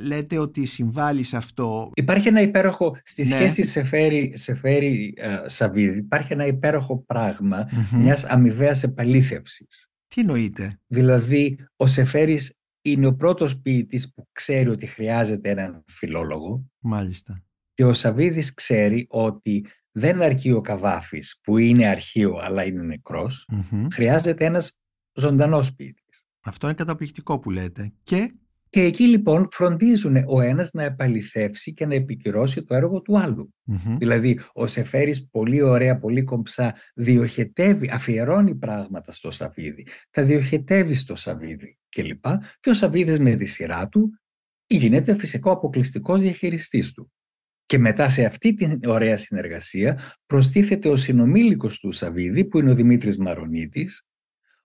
λέτε 0.00 0.38
ότι 0.38 0.64
συμβάλλει 0.64 1.22
σε 1.22 1.36
αυτό; 1.36 1.90
Υπάρχει 1.94 2.28
ένα 2.28 2.40
υπέροχο, 2.40 2.96
στη 3.04 3.26
ναι. 3.26 3.34
σχέση 3.34 3.62
Σεφέρη, 3.62 4.32
Σεφέρη 4.36 5.14
uh, 5.16 5.44
Σαββίδη, 5.46 5.98
υπάρχει 5.98 6.32
ένα 6.32 6.46
υπέροχο 6.46 7.04
πράγμα 7.06 7.68
mm-hmm. 7.70 7.98
μιας 7.98 8.24
αμοιβαίας 8.24 8.82
επαλήθευσης. 8.82 9.90
Τι 10.08 10.20
εννοείται. 10.20 10.80
Δηλαδή, 10.86 11.58
ο 11.76 11.86
Σεφέρης 11.86 12.54
είναι 12.82 13.06
ο 13.06 13.14
πρώτος 13.14 13.60
ποιητής 13.60 14.12
που 14.12 14.28
ξέρει 14.32 14.68
ότι 14.68 14.86
χρειάζεται 14.86 15.50
έναν 15.50 15.84
φιλόλογο. 15.86 16.64
Μάλιστα. 16.78 17.42
Και 17.74 17.84
ο 17.84 17.92
Σαβίδης 17.92 18.54
ξέρει 18.54 19.06
ότι 19.08 19.66
δεν 19.92 20.22
αρκεί 20.22 20.50
ο 20.50 20.60
Καβάφης 20.60 21.40
που 21.42 21.58
είναι 21.58 21.86
αρχείο 21.86 22.38
αλλά 22.42 22.64
είναι 22.64 23.00
Χρειάζεται 23.92 24.44
ένας 24.44 24.78
ζωντανός 25.12 25.74
ποιητής. 25.74 26.24
Αυτό 26.40 26.66
είναι 26.66 26.76
καταπληκτικό 26.76 27.38
που 27.38 27.50
λέτε. 27.50 27.92
Και 28.02 28.34
και 28.70 28.80
εκεί 28.80 29.08
λοιπόν 29.08 29.48
φροντίζουν 29.50 30.16
ο 30.26 30.40
ένας 30.40 30.72
να 30.72 30.82
επαληθεύσει 30.82 31.74
και 31.74 31.86
να 31.86 31.94
επικυρώσει 31.94 32.64
το 32.64 32.74
έργο 32.74 33.00
του 33.00 33.18
αλλου 33.18 33.54
Δηλαδή 33.98 34.40
ο 34.52 34.66
Σεφέρης 34.66 35.28
πολύ 35.30 35.62
ωραία, 35.62 35.98
πολύ 35.98 36.22
κομψά 36.22 36.74
διοχετεύει, 36.94 37.90
αφιερώνει 37.90 38.54
πράγματα 38.54 39.12
στο 39.12 39.30
Σαβίδι, 39.30 39.86
τα 40.10 40.22
διοχετεύει 40.22 40.94
στο 40.94 41.14
Σαβίδι 41.14 41.78
κλπ. 41.88 42.22
Και, 42.22 42.38
και 42.60 42.70
ο 42.70 42.74
Σαβίδης 42.74 43.18
με 43.18 43.36
τη 43.36 43.44
σειρά 43.44 43.88
του 43.88 44.20
γίνεται 44.66 45.16
φυσικό 45.16 45.50
αποκλειστικός 45.50 46.20
διαχειριστής 46.20 46.92
του. 46.92 47.12
Και 47.66 47.78
μετά 47.78 48.08
σε 48.08 48.24
αυτή 48.24 48.54
την 48.54 48.80
ωραία 48.86 49.18
συνεργασία 49.18 50.16
προστίθεται 50.26 50.88
ο 50.88 50.96
συνομήλικος 50.96 51.78
του 51.78 51.92
Σαβίδη 51.92 52.44
που 52.44 52.58
είναι 52.58 52.70
ο 52.70 52.74
Δημήτρης 52.74 53.18
Μαρονίτης 53.18 54.04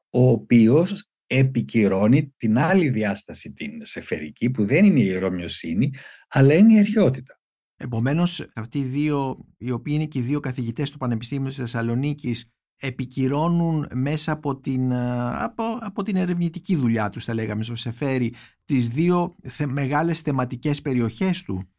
ο 0.09 0.29
οποίος 0.29 1.09
επικυρώνει 1.27 2.33
την 2.37 2.57
άλλη 2.57 2.89
διάσταση 2.89 3.53
την 3.53 3.85
σεφερική 3.85 4.49
που 4.49 4.65
δεν 4.65 4.85
είναι 4.85 4.99
η 4.99 5.05
ιερομοιοσύνη 5.05 5.93
αλλά 6.27 6.53
είναι 6.53 6.73
η 6.73 6.79
αρχαιότητα. 6.79 7.39
Επομένως 7.77 8.47
αυτοί 8.55 8.79
οι 8.79 8.83
δύο, 8.83 9.45
οι 9.57 9.71
οποίοι 9.71 9.93
είναι 9.95 10.05
και 10.05 10.19
οι 10.19 10.21
δύο 10.21 10.39
καθηγητές 10.39 10.91
του 10.91 10.97
Πανεπιστήμιου 10.97 11.47
της 11.47 11.57
Θεσσαλονίκης 11.57 12.49
επικυρώνουν 12.79 13.87
μέσα 13.93 14.31
από 14.31 14.59
την, 14.59 14.93
από, 14.93 15.63
από 15.79 16.03
την 16.03 16.15
ερευνητική 16.15 16.75
δουλειά 16.75 17.09
τους 17.09 17.25
θα 17.25 17.33
λέγαμε 17.33 17.63
στο 17.63 17.75
Σεφέρι 17.75 18.33
τις 18.65 18.89
δύο 18.89 19.35
θε, 19.41 19.65
μεγάλες 19.65 20.21
θεματικές 20.21 20.81
περιοχές 20.81 21.43
του 21.43 21.69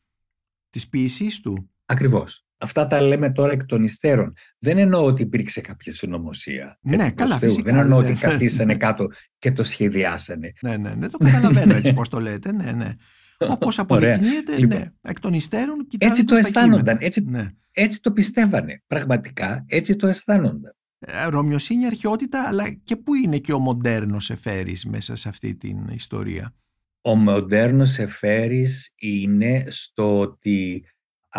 της 0.69 0.89
ποιησής 0.89 1.41
του. 1.41 1.71
Ακριβώς. 1.87 2.46
Αυτά 2.59 2.87
τα 2.87 3.01
λέμε 3.01 3.33
τώρα 3.33 3.53
εκ 3.53 3.65
των 3.65 3.85
υστέρων. 3.85 4.33
Δεν 4.59 4.79
εννοώ 4.79 5.05
ότι 5.05 5.23
υπήρξε 5.23 5.61
κάποια 5.61 5.93
συνωμοσία. 5.93 6.79
Ναι, 6.81 7.11
καλά, 7.11 7.39
φυσικά. 7.39 7.73
Δεν 7.73 7.81
εννοώ 7.81 7.99
ότι 7.99 8.13
καθίσανε 8.13 8.75
κάτω 8.75 9.07
και 9.39 9.53
το 9.53 9.65
σχεδιάσανε. 9.65 10.53
Ναι, 10.61 10.77
ναι, 10.77 10.95
ναι, 10.95 11.09
το 11.09 11.19
καταλαβαίνω 11.19 11.75
έτσι 11.75 11.93
πώς 11.99 12.09
το 12.09 12.21
λέτε. 12.21 12.53
Ναι, 12.53 12.73
ναι. 12.73 12.95
Όπως 13.39 13.79
αποδεικνύεται, 13.79 14.59
λοιπόν, 14.59 14.79
ναι, 14.79 14.93
εκ 15.03 15.21
των 15.21 15.33
υστέρων 15.33 15.87
Έτσι 15.99 16.25
το 16.25 16.35
αισθάνονταν, 16.35 16.97
έτσι, 17.01 17.25
ναι. 17.27 17.47
έτσι 17.73 18.01
το 18.01 18.13
πιστεύανε. 18.13 18.83
Πραγματικά 18.87 19.65
έτσι 19.69 19.97
το 19.97 20.07
αισθάνονταν. 20.07 20.77
Ε, 20.99 21.27
ρωμιοσύνη, 21.29 21.87
αρχαιότητα, 21.87 22.43
αλλά 22.47 22.71
και 22.71 22.97
πού 22.97 23.15
είναι 23.15 23.39
και 23.39 23.53
ο 23.53 23.59
μοντέρνος 23.59 24.31
Εφέρης 24.31 24.85
μέσα 24.85 25.17
σε 25.17 25.29
αυτή 25.29 25.55
την 25.55 25.79
ιστορία; 25.91 26.55
Ο 27.01 27.15
μοντέρνος 27.15 27.99
Εφέρης 27.99 28.93
είναι 28.97 29.65
στο 29.69 30.19
ότι 30.19 30.85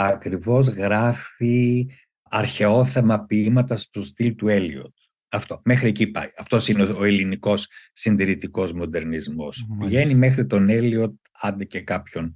ακριβώς 0.06 0.68
γράφει 0.68 1.90
αρχαιόθεμα 2.22 3.26
ποίηματα 3.26 3.78
στο 3.78 4.02
στυλ 4.02 4.36
του 4.36 4.48
Έλιοτ. 4.48 4.94
Αυτό, 5.30 5.62
μέχρι 5.64 5.88
εκεί 5.88 6.08
πάει. 6.08 6.30
Αυτός 6.38 6.68
είναι 6.68 6.84
ο 6.84 7.04
ελληνικός 7.04 7.68
συντηρητικός 7.94 8.74
μοντερνισμός. 8.74 9.68
Πηγαίνει 9.80 10.16
μέχρι 10.16 10.46
τον 10.46 10.70
Έλιοτ, 10.70 11.14
άντε 11.32 11.66
και 11.66 11.82
κάποιον 11.82 12.36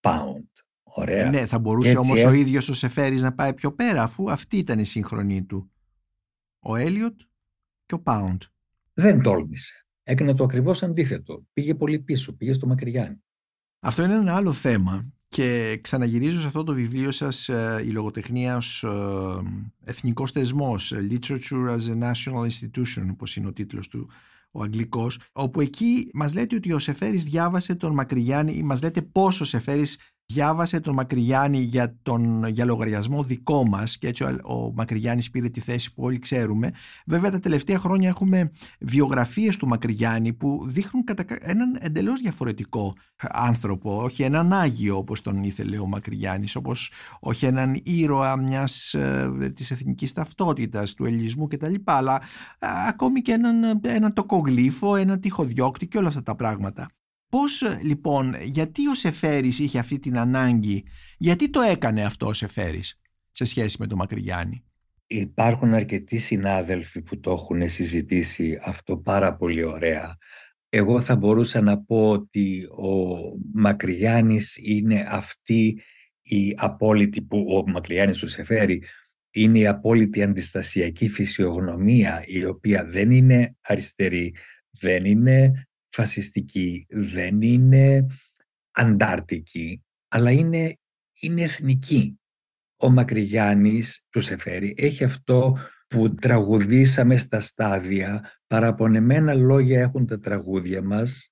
Pound. 0.00 0.50
Ωραία. 0.82 1.26
Ε, 1.26 1.28
ναι, 1.28 1.46
θα 1.46 1.58
μπορούσε 1.58 1.96
όμως 1.96 2.24
ο 2.24 2.32
ίδιος 2.32 2.68
ο 2.68 2.74
Σεφέρης 2.74 3.22
να 3.22 3.34
πάει 3.34 3.54
πιο 3.54 3.72
πέρα, 3.72 4.02
αφού 4.02 4.30
αυτή 4.30 4.56
ήταν 4.56 4.78
η 4.78 4.84
σύγχρονή 4.84 5.44
του. 5.44 5.70
Ο 6.58 6.76
Έλιοτ 6.76 7.20
και 7.86 7.94
ο 7.94 8.02
Pound. 8.04 8.38
Δεν 8.92 9.22
τόλμησε. 9.22 9.86
Έκανε 10.02 10.34
το 10.34 10.44
ακριβώς 10.44 10.82
αντίθετο. 10.82 11.46
Πήγε 11.52 11.74
πολύ 11.74 11.98
πίσω, 11.98 12.36
πήγε 12.36 12.52
στο 12.52 12.66
Μακριγιάννη. 12.66 13.24
Αυτό 13.80 14.02
είναι 14.02 14.14
ένα 14.14 14.34
άλλο 14.34 14.52
θέμα 14.52 15.15
και 15.28 15.78
ξαναγυρίζω 15.82 16.40
σε 16.40 16.46
αυτό 16.46 16.62
το 16.62 16.74
βιβλίο 16.74 17.10
σας 17.10 17.48
ε, 17.48 17.82
η 17.86 17.90
λογοτεχνία 17.90 18.56
ως 18.56 18.82
ε, 18.82 18.88
εθνικός 19.84 20.32
θεσμός 20.32 20.94
Literature 21.10 21.76
as 21.76 21.80
a 21.80 22.10
National 22.10 22.46
Institution 22.48 23.06
όπως 23.10 23.36
είναι 23.36 23.46
ο 23.46 23.52
τίτλος 23.52 23.88
του 23.88 24.10
ο 24.50 24.62
αγγλικός 24.62 25.20
όπου 25.32 25.60
εκεί 25.60 26.10
μας 26.14 26.34
λέτε 26.34 26.56
ότι 26.56 26.72
ο 26.72 26.78
Σεφέρης 26.78 27.24
διάβασε 27.24 27.74
τον 27.74 27.92
Μακρυγιάννη 27.92 28.54
ή 28.54 28.62
μας 28.62 28.82
λέτε 28.82 29.02
πώς 29.02 29.40
ο 29.40 29.44
Σεφέρης 29.44 29.98
διάβασε 30.26 30.80
τον 30.80 30.94
Μακρυγιάννη 30.94 31.58
για, 31.58 31.96
τον, 32.02 32.46
για 32.46 32.64
λογαριασμό 32.64 33.22
δικό 33.22 33.66
μας 33.66 33.98
και 33.98 34.08
έτσι 34.08 34.24
ο, 34.24 34.54
ο 34.54 34.72
Μακρυγιάννης 34.74 35.30
πήρε 35.30 35.48
τη 35.48 35.60
θέση 35.60 35.94
που 35.94 36.02
όλοι 36.02 36.18
ξέρουμε. 36.18 36.70
Βέβαια 37.06 37.30
τα 37.30 37.38
τελευταία 37.38 37.78
χρόνια 37.78 38.08
έχουμε 38.08 38.50
βιογραφίες 38.80 39.56
του 39.56 39.66
Μακρυγιάννη 39.66 40.32
που 40.32 40.62
δείχνουν 40.66 41.04
κατά 41.04 41.24
έναν 41.40 41.76
εντελώς 41.80 42.20
διαφορετικό 42.20 42.94
άνθρωπο, 43.16 44.02
όχι 44.02 44.22
έναν 44.22 44.52
Άγιο 44.52 44.96
όπως 44.96 45.20
τον 45.20 45.44
ήθελε 45.44 45.78
ο 45.78 45.86
Μακρυγιάννης, 45.86 46.56
όπως 46.56 46.90
όχι 47.20 47.46
έναν 47.46 47.80
ήρωα 47.82 48.36
μιας 48.36 48.94
ε, 48.94 49.52
της 49.54 49.70
εθνικής 49.70 50.12
ταυτότητας, 50.12 50.94
του 50.94 51.04
ελληνισμού 51.04 51.46
κτλ. 51.46 51.74
Αλλά 51.84 52.20
ακόμη 52.88 53.20
και 53.20 53.32
έναν, 53.32 53.80
έναν 53.82 54.12
τοκογλύφο, 54.12 54.96
έναν 54.96 55.20
τυχοδιώκτη 55.20 55.86
και 55.88 55.98
όλα 55.98 56.08
αυτά 56.08 56.22
τα 56.22 56.34
πράγματα. 56.34 56.88
Πώς 57.28 57.62
λοιπόν, 57.82 58.34
γιατί 58.42 58.88
ο 58.88 58.94
Σεφέρης 58.94 59.58
είχε 59.58 59.78
αυτή 59.78 59.98
την 59.98 60.18
ανάγκη, 60.18 60.84
γιατί 61.18 61.50
το 61.50 61.60
έκανε 61.60 62.04
αυτό 62.04 62.26
ο 62.26 62.32
Σεφέρης 62.32 63.00
σε 63.30 63.44
σχέση 63.44 63.76
με 63.78 63.86
τον 63.86 63.98
Μακρυγιάννη; 63.98 64.64
Υπάρχουν 65.06 65.74
αρκετοί 65.74 66.18
συνάδελφοι 66.18 67.02
που 67.02 67.20
το 67.20 67.30
έχουν 67.30 67.68
συζητήσει 67.68 68.58
αυτό 68.62 68.96
πάρα 68.96 69.36
πολύ 69.36 69.64
ωραία. 69.64 70.16
Εγώ 70.68 71.00
θα 71.00 71.16
μπορούσα 71.16 71.60
να 71.60 71.82
πω 71.82 72.10
ότι 72.10 72.64
ο 72.64 73.18
Μακρυγιάννης 73.52 74.58
είναι 74.62 75.06
αυτή 75.08 75.80
η 76.22 76.54
απόλυτη 76.56 77.22
που 77.22 77.46
ο 77.48 77.70
Μακρυγιάννης 77.70 78.18
του 78.18 78.28
Σεφέρη 78.28 78.82
είναι 79.30 79.58
η 79.58 79.66
απόλυτη 79.66 80.22
αντιστασιακή 80.22 81.08
φυσιογνωμία 81.08 82.22
η 82.26 82.44
οποία 82.44 82.84
δεν 82.84 83.10
είναι 83.10 83.56
αριστερή, 83.60 84.34
δεν 84.70 85.04
είναι 85.04 85.65
φασιστική, 85.96 86.86
δεν 86.90 87.42
είναι 87.42 88.06
αντάρτικη, 88.70 89.84
αλλά 90.08 90.30
είναι, 90.30 90.78
είναι 91.20 91.42
εθνική. 91.42 92.20
Ο 92.76 92.90
Μακρυγιάννης 92.90 94.04
του 94.10 94.20
Σεφέρη 94.20 94.74
έχει 94.76 95.04
αυτό 95.04 95.58
που 95.88 96.14
τραγουδήσαμε 96.14 97.16
στα 97.16 97.40
στάδια, 97.40 98.32
παραπονεμένα 98.46 99.34
λόγια 99.34 99.80
έχουν 99.80 100.06
τα 100.06 100.18
τραγούδια 100.18 100.82
μας, 100.82 101.30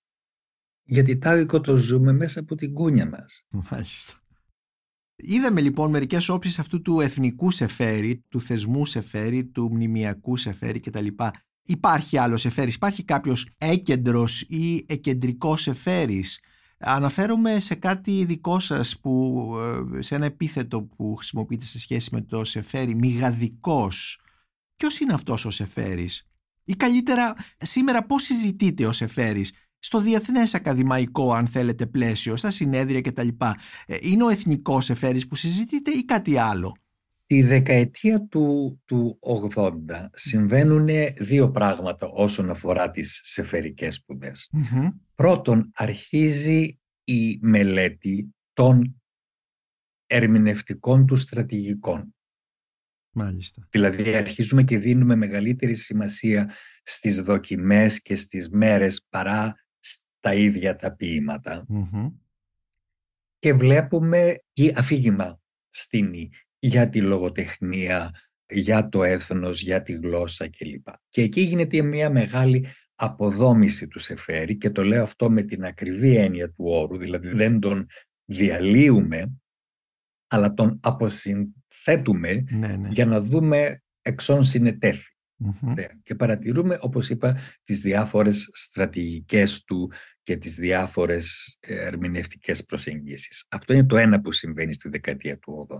γιατί 0.83 1.19
τάδικο 1.19 1.61
το 1.61 1.77
ζούμε 1.77 2.13
μέσα 2.13 2.41
από 2.41 2.55
την 2.55 2.73
κούνια 2.73 3.09
μας. 3.09 3.47
Μάλιστα. 3.49 4.19
Είδαμε 5.17 5.61
λοιπόν 5.61 5.91
μερικές 5.91 6.29
όψεις 6.29 6.59
αυτού 6.59 6.83
του 6.83 7.01
εθνικού 7.01 7.51
σεφέρι, 7.51 8.25
του 8.29 8.41
θεσμού 8.41 8.85
σεφέρι, 8.85 9.45
του 9.45 9.71
μνημιακού 9.73 10.37
σεφέρι 10.37 10.81
κτλ 10.81 11.07
υπάρχει 11.67 12.19
άλλος 12.19 12.45
εφέρης, 12.45 12.75
υπάρχει 12.75 13.05
κάποιος 13.05 13.49
έκεντρος 13.59 14.41
ή 14.41 14.85
εκεντρικός 14.89 15.67
εφέρης. 15.67 16.41
Αναφέρομαι 16.79 17.61
σε 17.61 17.75
κάτι 17.75 18.25
δικό 18.25 18.59
σας, 18.59 18.99
που, 19.01 19.45
ε, 19.97 20.03
σε 20.03 20.15
ένα 20.15 20.27
επίθετο 20.27 20.83
που 20.83 21.15
χρησιμοποιείτε 21.17 21.65
σε 21.65 21.79
σχέση 21.79 22.09
με 22.13 22.21
το 22.21 22.45
σεφέρι, 22.45 22.95
μηγαδικός. 22.95 24.21
Ποιος 24.77 24.99
είναι 25.01 25.13
αυτός 25.13 25.45
ο 25.45 25.51
σεφέρης; 25.51 26.29
Ή 26.65 26.75
καλύτερα, 26.75 27.35
σήμερα 27.57 28.05
πώς 28.07 28.23
συζητείτε 28.23 28.87
ο 28.87 28.93
σεφέρης 28.93 29.53
στο 29.79 30.01
διεθνές 30.01 30.55
ακαδημαϊκό, 30.55 31.33
αν 31.33 31.47
θέλετε, 31.47 31.87
πλαίσιο, 31.87 32.37
στα 32.37 32.51
συνέδρια 32.51 33.01
κτλ. 33.01 33.29
Ε, 33.87 33.97
είναι 34.01 34.25
ο 34.25 34.29
εθνικός 34.29 34.85
σεφέρης 34.85 35.27
που 35.27 35.35
συζητείτε 35.35 35.91
ή 35.91 36.05
κάτι 36.05 36.39
άλλο; 36.39 36.77
Τη 37.27 37.43
δεκαετία 37.43 38.27
του, 38.27 38.81
του 38.85 39.19
80 39.55 39.81
συμβαίνουν 40.13 40.89
δύο 41.19 41.51
πράγματα 41.51 42.07
όσον 42.07 42.51
αφορά 42.51 42.91
τις 42.91 43.21
σεφερικές 43.25 43.95
σπουδές. 43.95 44.51
Πρώτον, 45.15 45.71
αρχίζει 45.75 46.79
η 47.05 47.39
μελέτη 47.41 48.35
των 48.53 49.03
ερμηνευτικών 50.07 51.07
του 51.07 51.17
στρατηγικών. 51.17 52.15
Μάλιστα. 53.11 53.67
Δηλαδή 53.71 54.15
αρχίζουμε 54.15 54.63
και 54.63 54.79
δίνουμε 54.79 55.15
μεγαλύτερη 55.17 55.75
σημασία 55.75 56.55
στις 56.83 57.23
δοκιμές 57.23 58.03
και 58.03 58.15
στις 58.15 58.49
μέρες 58.49 59.07
παρά 59.09 59.55
στα 59.81 60.35
ίδια 60.35 60.77
τα 60.77 60.95
ποίηματα. 60.95 61.67
Και 63.39 63.53
βλέπουμε 63.53 64.43
η 64.53 64.73
αφήγημα 64.77 65.41
στην 65.71 66.15
για 66.67 66.89
τη 66.89 67.01
λογοτεχνία, 67.01 68.11
για 68.49 68.89
το 68.89 69.03
έθνος, 69.03 69.61
για 69.61 69.83
τη 69.83 69.93
γλώσσα 69.93 70.49
κλπ. 70.49 70.87
Και 71.11 71.23
εκεί 71.23 71.41
γίνεται 71.41 71.83
μια 71.83 72.11
μεγάλη 72.11 72.67
αποδόμηση 72.95 73.89
του 73.89 73.99
Σεφέρη 73.99 74.57
και 74.57 74.71
το 74.71 74.85
λέω 74.85 75.03
αυτό 75.03 75.31
με 75.31 75.43
την 75.43 75.65
ακριβή 75.65 76.17
έννοια 76.17 76.51
του 76.51 76.65
όρου, 76.67 76.97
δηλαδή 76.97 77.29
δεν 77.29 77.61
τον 77.61 77.87
διαλύουμε, 78.25 79.33
αλλά 80.27 80.55
τον 80.55 80.81
αποσυνθέτουμε 80.83 82.45
ναι, 82.51 82.77
ναι. 82.77 82.89
για 82.89 83.07
να 83.07 83.21
δούμε 83.21 83.83
εξών 84.03 84.45
συνετέφει. 84.45 85.13
Και 86.03 86.15
παρατηρούμε, 86.15 86.79
όπως 86.81 87.11
είπα, 87.11 87.39
τις 87.65 87.81
διάφορες 87.81 88.49
στρατηγικές 88.53 89.65
του 89.65 89.93
και 90.23 90.37
τις 90.37 90.55
διάφορες 90.55 91.57
ε, 91.61 91.87
ερμηνευτικές 91.87 92.65
προσεγγίσεις. 92.65 93.47
Αυτό 93.51 93.73
είναι 93.73 93.87
το 93.87 93.97
ένα 93.97 94.21
που 94.21 94.33
συμβαίνει 94.33 94.73
στη 94.75 94.89
δεκαετία 94.89 95.39
του 95.39 95.67
80. 95.71 95.77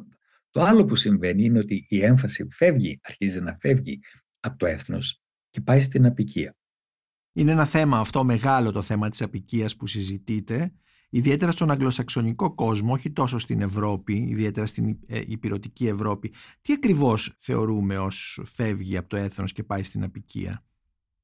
Το 0.55 0.63
άλλο 0.63 0.85
που 0.85 0.97
συμβαίνει 0.97 1.45
είναι 1.45 1.59
ότι 1.59 1.87
η 1.89 2.05
έμφαση 2.05 2.49
φεύγει, 2.51 3.01
αρχίζει 3.03 3.41
να 3.41 3.57
φεύγει 3.61 4.01
από 4.41 4.57
το 4.59 4.67
έθνος 4.67 5.21
και 5.51 5.61
πάει 5.61 5.81
στην 5.81 6.07
απικία. 6.07 6.57
Είναι 7.33 7.53
ένα 7.53 7.65
θέμα 7.65 7.99
αυτό 7.99 8.25
μεγάλο 8.25 8.73
το 8.73 8.83
θέμα 8.83 9.09
της 9.09 9.23
απικίας 9.23 9.77
που 9.77 9.87
συζητείτε, 9.87 10.73
ιδιαίτερα 11.11 11.51
στον 11.53 11.71
αγγλοσαξονικό 11.71 12.55
κόσμο, 12.55 12.93
όχι 12.93 13.11
τόσο 13.11 13.39
στην 13.39 13.61
Ευρώπη, 13.61 14.15
ιδιαίτερα 14.15 14.67
στην 14.67 14.99
ε, 15.07 15.23
υπηρετική 15.27 15.87
Ευρώπη. 15.87 16.33
Τι 16.61 16.73
ακριβώς 16.73 17.35
θεωρούμε 17.39 17.99
ως 17.99 18.41
φεύγει 18.45 18.97
από 18.97 19.09
το 19.09 19.17
έθνος 19.17 19.53
και 19.53 19.63
πάει 19.63 19.83
στην 19.83 20.05
απικία; 20.05 20.65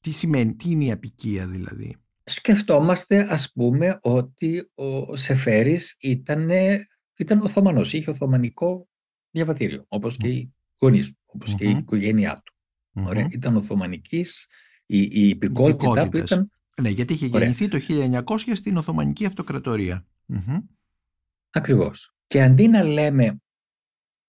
Τι 0.01 0.11
σημαίνει, 0.11 0.55
τι 0.55 0.71
είναι 0.71 0.85
η 0.85 0.91
απικία 0.91 1.49
δηλαδή; 1.49 1.97
Σκεφτόμαστε 2.25 3.27
ας 3.33 3.53
πούμε 3.53 3.99
ότι 4.03 4.71
ο 4.75 5.17
Σεφέρης 5.17 5.97
ήταν, 6.01 6.51
ήταν 7.17 7.41
Οθωμανός, 7.41 7.93
είχε 7.93 8.11
Οθωμανικό 8.11 8.90
διαβατήριο, 9.31 9.85
όπως 9.89 10.17
και 10.17 10.29
οι 10.29 10.55
γονείς 10.79 11.13
όπως 11.27 11.55
και 11.55 11.65
η 11.65 11.71
οικογένειά 11.71 12.43
του. 12.45 12.55
Ωραία. 12.93 13.29
Ήταν 13.31 13.57
Οθωμανικής, 13.57 14.47
η, 14.87 15.01
η 15.01 15.29
υπηκότητα 15.29 16.09
του 16.09 16.17
ήταν... 16.19 16.51
Ναι, 16.81 16.89
γιατί 16.89 17.13
είχε 17.13 17.27
γεννηθεί 17.27 17.69
το 17.69 17.79
1900 18.27 18.39
στην 18.53 18.77
Οθωμανική 18.77 19.27
Αυτοκρατορία. 19.27 20.07
Ακριβώς. 21.51 22.15
Και 22.27 22.43
αντί 22.43 22.69
να 22.69 22.83
λέμε 22.83 23.43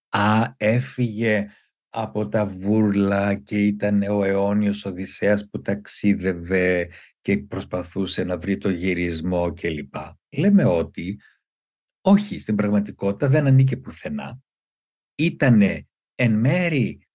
«Α, 0.10 0.54
έφυγε 0.58 1.48
από 1.90 2.28
τα 2.28 2.46
βούρλα 2.46 3.36
και 3.36 3.66
ήταν 3.66 4.02
ο 4.02 4.24
αιώνιος 4.24 4.86
Οδυσσέας 4.86 5.50
που 5.50 5.62
ταξίδευε 5.62 6.90
και 7.22 7.38
προσπαθούσε 7.38 8.24
να 8.24 8.38
βρει 8.38 8.58
το 8.58 8.70
γυρισμό 8.70 9.54
κλπ. 9.54 9.94
Λέμε 10.30 10.64
ότι 10.66 11.20
όχι, 12.02 12.38
στην 12.38 12.56
πραγματικότητα 12.56 13.28
δεν 13.28 13.48
ανήκε 13.48 13.78
πουθενά 13.78 14.40
ήτανε 15.16 15.88
εν 16.16 16.40
μέρη 16.40 17.08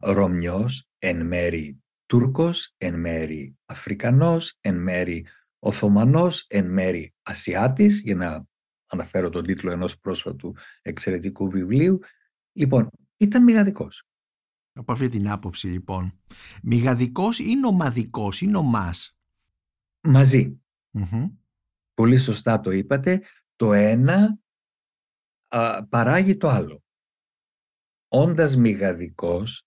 Ρωμιός, 0.00 0.88
εν 0.98 1.26
μέρη 1.26 1.82
Τούρκος, 2.06 2.74
εν 2.76 3.00
μέρη 3.00 3.56
Αφρικανός, 3.66 4.56
εν 4.60 4.82
μέρη 4.82 5.26
Οθωμανός, 5.58 6.44
εν 6.48 6.70
μέρη 6.72 7.14
Ασιάτης, 7.22 8.00
για 8.00 8.14
να 8.14 8.44
αναφέρω 8.86 9.28
τον 9.28 9.44
τίτλο 9.44 9.70
ενός 9.70 9.98
πρόσφατου 9.98 10.54
εξαιρετικού 10.82 11.50
βιβλίου. 11.50 11.98
Λοιπόν, 12.52 12.90
ήταν 13.16 13.42
μηγαδικός. 13.42 14.04
Από 14.72 14.92
αυτή 14.92 15.08
την 15.08 15.28
άποψη 15.28 15.66
λοιπόν. 15.66 16.20
Μηγαδικός 16.62 17.38
ή 17.38 17.54
νομαδικός 17.54 18.40
ή 18.40 18.46
νομάς; 18.46 19.16
Πολύ 21.94 22.18
σωστά 22.18 22.60
το 22.60 22.70
είπατε. 22.70 23.22
Το 23.56 23.72
ένα 23.72 24.38
α, 25.48 25.86
παράγει 25.86 26.36
το 26.36 26.48
άλλο. 26.48 26.79
Όντας 28.10 28.56
μηγαδικός 28.56 29.64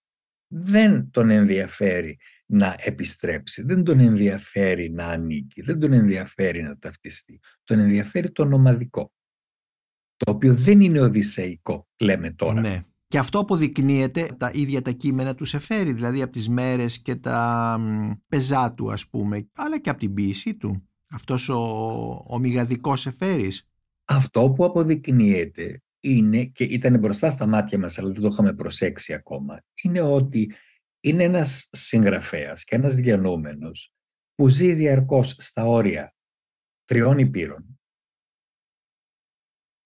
δεν 0.48 1.10
τον 1.10 1.30
ενδιαφέρει 1.30 2.18
να 2.46 2.76
επιστρέψει, 2.80 3.62
δεν 3.64 3.84
τον 3.84 4.00
ενδιαφέρει 4.00 4.92
να 4.92 5.06
ανήκει, 5.06 5.62
δεν 5.62 5.80
τον 5.80 5.94
ενδιαφέρει 5.94 6.62
να 6.62 6.78
ταυτιστεί. 6.78 7.40
Τον 7.64 7.80
ενδιαφέρει 7.80 8.32
το 8.32 8.46
νομαδικό, 8.46 9.12
το 10.16 10.32
οποίο 10.32 10.56
δεν 10.56 10.82
είναι 10.82 11.00
οδυσσεϊκό, 11.00 11.88
λέμε 12.00 12.32
τώρα. 12.32 12.62
Ναι. 12.62 12.84
Και 13.08 13.18
αυτό 13.18 13.40
αποδεικνύεται 13.40 14.28
τα 14.38 14.52
ίδια 14.54 14.82
τα 14.82 14.92
κείμενα 14.92 15.36
του 15.36 15.46
Σεφέρη, 15.46 15.94
δηλαδή 15.94 16.22
από 16.22 16.32
τις 16.32 16.50
μέρες 16.50 17.02
και 17.02 17.16
τα 17.16 17.80
πεζά 18.28 18.74
του 18.74 18.92
ας 18.92 19.10
πούμε, 19.10 19.50
αλλά 19.54 19.80
και 19.80 19.90
από 19.90 20.00
την 20.00 20.14
ποίησή 20.14 20.56
του. 20.56 20.88
Αυτός 21.10 21.50
ο, 21.50 21.60
ο 22.28 22.40
μηγαδικός 22.40 23.02
Σεφέρης. 23.02 23.68
Αυτό 24.06 24.50
που 24.50 24.66
αποδεικνύεται 24.66 25.82
είναι, 26.04 26.46
και 26.46 26.64
ήταν 26.64 27.00
μπροστά 27.00 27.30
στα 27.30 27.46
μάτια 27.46 27.80
μας, 27.80 27.98
αλλά 27.98 28.12
δεν 28.12 28.22
το 28.22 28.28
είχαμε 28.28 28.54
προσέξει 28.54 29.14
ακόμα, 29.14 29.64
είναι 29.84 30.02
ότι 30.02 30.54
είναι 31.00 31.24
ένας 31.24 31.68
συγγραφέας 31.72 32.64
και 32.64 32.76
ένας 32.76 32.96
διανόμενος 32.96 33.94
που 34.36 34.48
ζει 34.48 34.74
διαρκώς 34.74 35.36
στα 35.40 35.66
όρια 35.66 36.16
τριών 36.86 37.18
υπήρων, 37.18 37.80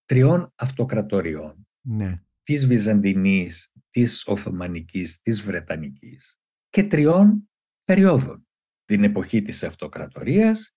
τριών 0.05 0.53
αυτοκρατοριών, 0.55 1.67
ναι. 1.81 2.23
της 2.43 2.67
Βυζαντινής, 2.67 3.71
της 3.89 4.27
Οθωμανικής, 4.27 5.21
της 5.21 5.41
Βρετανικής 5.41 6.37
και 6.69 6.83
τριών 6.83 7.49
περιόδων. 7.83 8.47
Την 8.85 9.03
εποχή 9.03 9.41
της 9.41 9.63
αυτοκρατορίας, 9.63 10.75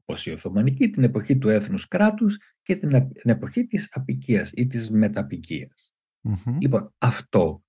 όπως 0.00 0.26
η 0.26 0.30
Οθωμανική, 0.30 0.90
την 0.90 1.04
εποχή 1.04 1.38
του 1.38 1.48
έθνους 1.48 1.88
κράτους 1.88 2.38
και 2.68 2.76
την 2.76 3.30
εποχή 3.30 3.66
της 3.66 3.88
απικίας 3.92 4.50
ή 4.54 4.66
της 4.66 4.90
μεταπικιας 4.90 5.92
Λοιπόν, 6.58 6.94
αυτό 6.98 7.62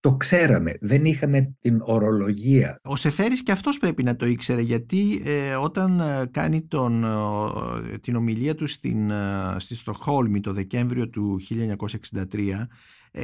το 0.00 0.16
ξέραμε, 0.16 0.78
δεν 0.80 1.04
είχαμε 1.04 1.54
την 1.60 1.80
ορολογία. 1.82 2.80
Ο 2.82 2.96
Σεφέρης 2.96 3.42
και 3.42 3.52
αυτός 3.52 3.78
πρέπει 3.78 4.02
να 4.02 4.16
το 4.16 4.26
ήξερε 4.26 4.60
γιατί 4.60 5.22
ε, 5.24 5.54
όταν 5.54 6.00
ε, 6.00 6.26
κάνει 6.30 6.62
τον, 6.62 7.04
την 8.00 8.16
ομιλία 8.16 8.54
του 8.54 8.66
στην, 8.66 9.10
ε, 9.10 9.56
στη 9.56 9.74
Στοχόλμη 9.74 10.40
το 10.40 10.52
Δεκέμβριο 10.52 11.08
του 11.08 11.40
1963 12.32 12.66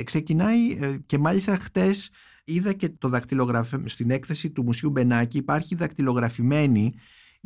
ξεκινάει 0.05 0.59
και 1.07 1.19
μάλιστα 1.19 1.59
χτες 1.59 2.11
είδα 2.45 2.73
και 2.73 2.89
το 2.89 3.09
δακτυλογραφημένο 3.09 3.89
στην 3.89 4.11
έκθεση 4.11 4.51
του 4.51 4.63
Μουσείου 4.63 4.91
Μπενάκη 4.91 5.39
υπάρχει 5.39 5.75
δακτυλογραφημένη 5.75 6.95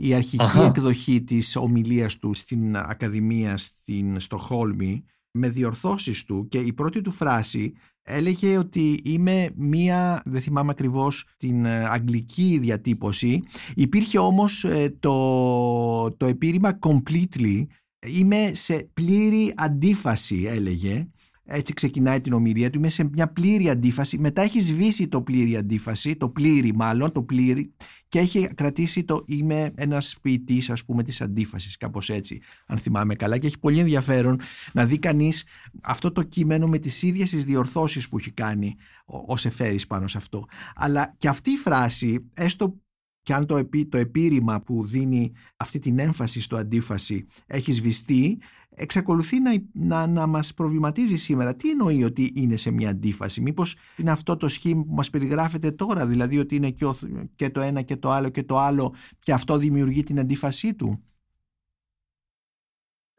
η 0.00 0.14
αρχική 0.14 0.59
εκδοχή 0.59 1.23
της 1.23 1.57
ομιλίας 1.57 2.17
του 2.17 2.35
στην 2.35 2.76
Ακαδημία 2.76 3.57
στην 3.57 4.21
Στοχόλμη 4.21 5.05
με 5.31 5.49
διορθώσεις 5.49 6.25
του 6.25 6.49
και 6.49 6.59
η 6.59 6.73
πρώτη 6.73 7.00
του 7.00 7.11
φράση 7.11 7.73
έλεγε 8.02 8.57
ότι 8.57 9.00
είμαι 9.05 9.50
μία, 9.57 10.23
δεν 10.25 10.40
θυμάμαι 10.40 10.71
ακριβώς 10.71 11.26
την 11.37 11.64
ε, 11.64 11.85
αγγλική 11.85 12.59
διατύπωση, 12.61 13.43
υπήρχε 13.75 14.19
όμως 14.19 14.64
ε, 14.64 14.97
το, 15.00 16.11
το 16.17 16.26
επίρρημα 16.26 16.78
completely, 16.81 17.67
είμαι 18.07 18.50
σε 18.55 18.90
πλήρη 18.95 19.52
αντίφαση 19.57 20.45
έλεγε, 20.47 21.09
έτσι 21.50 21.73
ξεκινάει 21.73 22.21
την 22.21 22.33
ομιλία 22.33 22.71
του, 22.71 22.78
είμαι 22.78 22.88
σε 22.88 23.05
μια 23.12 23.33
πλήρη 23.33 23.71
αντίφαση, 23.71 24.19
μετά 24.19 24.43
έχει 24.43 24.61
σβήσει 24.61 25.09
το 25.09 25.23
πλήρη 25.23 25.57
αντίφαση, 25.57 26.17
το 26.17 26.28
πλήρη 26.28 26.75
μάλλον, 26.75 27.12
το 27.12 27.23
πλήρη 27.23 27.73
και 28.09 28.19
έχει 28.19 28.49
κρατήσει 28.55 29.05
το 29.05 29.23
είμαι 29.26 29.73
ένας 29.75 30.17
ποιητής, 30.23 30.71
ας 30.71 30.85
πούμε 30.85 31.02
της 31.02 31.21
αντίφασης 31.21 31.76
κάπως 31.76 32.11
έτσι 32.11 32.40
αν 32.67 32.78
θυμάμαι 32.78 33.14
καλά. 33.14 33.38
Και 33.38 33.47
έχει 33.47 33.59
πολύ 33.59 33.78
ενδιαφέρον 33.78 34.40
να 34.73 34.87
δει 34.87 34.99
κανείς 34.99 35.44
αυτό 35.83 36.12
το 36.12 36.22
κείμενο 36.22 36.66
με 36.66 36.79
τις 36.79 37.03
ίδιες 37.03 37.31
τις 37.31 37.44
διορθώσεις 37.44 38.09
που 38.09 38.18
έχει 38.18 38.31
κάνει 38.31 38.77
ο, 39.07 39.25
ο 39.27 39.37
Σεφέρης 39.37 39.87
πάνω 39.87 40.09
σε 40.09 40.18
αυτό. 40.18 40.44
Αλλά 40.75 41.14
και 41.18 41.29
αυτή 41.29 41.51
η 41.51 41.57
φράση 41.57 42.31
έστω 42.35 42.81
και 43.29 43.35
αν 43.35 43.46
το, 43.46 43.57
επί, 43.57 43.87
το 43.87 43.96
επίρρημα 43.96 44.61
που 44.61 44.87
δίνει 44.87 45.33
αυτή 45.57 45.79
την 45.79 45.99
έμφαση 45.99 46.40
στο 46.40 46.57
αντίφαση 46.57 47.27
έχει 47.46 47.72
σβηστεί, 47.72 48.38
εξακολουθεί 48.74 49.40
να, 49.40 49.52
να, 49.72 50.07
να 50.07 50.26
μας 50.26 50.54
προβληματίζει 50.54 51.16
σήμερα. 51.16 51.57
Τι 51.57 51.70
εννοεί 51.70 52.04
ότι 52.04 52.33
είναι 52.37 52.57
σε 52.57 52.70
μια 52.70 52.90
αντίφαση, 52.90 53.40
μήπως 53.40 53.76
είναι 53.96 54.11
αυτό 54.11 54.37
το 54.37 54.48
σχήμα 54.48 54.85
που 54.85 54.94
μας 54.94 55.11
περιγράφεται 55.11 55.70
τώρα, 55.70 56.07
δηλαδή 56.07 56.38
ότι 56.38 56.54
είναι 56.54 56.70
και, 56.70 56.87
και 57.35 57.50
το 57.50 57.61
ένα 57.61 57.83
και 57.83 57.96
το 57.96 58.11
άλλο 58.11 58.28
και 58.28 58.42
το 58.42 58.59
άλλο 58.59 58.94
και 59.18 59.33
αυτό 59.33 59.57
δημιουργεί 59.57 60.02
την 60.02 60.18
αντίφασή 60.18 60.74
του; 60.74 61.04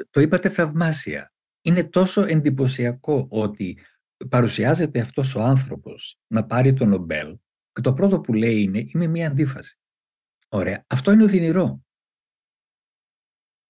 Το 0.09 0.21
είπατε 0.21 0.49
θαυμάσια. 0.49 1.33
Είναι 1.61 1.83
τόσο 1.83 2.21
εντυπωσιακό 2.21 3.27
ότι 3.29 3.79
παρουσιάζεται 4.29 4.99
αυτός 4.99 5.35
ο 5.35 5.41
άνθρωπος 5.41 6.19
να 6.27 6.45
πάρει 6.45 6.73
το 6.73 6.85
Νομπέλ 6.85 7.37
και 7.71 7.81
το 7.81 7.93
πρώτο 7.93 8.19
που 8.19 8.33
λέει 8.33 8.61
είναι 8.61 8.85
είμαι 8.87 9.07
μια 9.07 9.27
αντίφαση. 9.27 9.79
Ωραία. 10.49 10.85
Αυτό 10.87 11.11
είναι 11.11 11.23
οδυνηρό. 11.23 11.83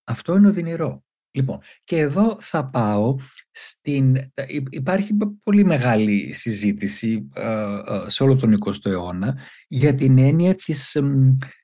Αυτό 0.04 0.36
είναι 0.36 0.48
οδυνηρό. 0.48 1.04
Λοιπόν, 1.32 1.60
και 1.84 1.98
εδώ 1.98 2.38
θα 2.42 2.70
πάω 2.70 3.16
στην... 3.52 4.32
Υπάρχει 4.70 5.14
πολύ 5.44 5.66
μεγάλη 5.66 6.34
συζήτηση 6.34 7.30
ε, 7.34 7.44
ε, 7.44 8.10
σε 8.10 8.24
όλο 8.24 8.36
τον 8.36 8.58
20ο 8.66 8.86
αιώνα 8.86 9.38
για 9.68 9.96
την 9.96 10.18
έννοια 10.18 10.56
της, 10.56 10.96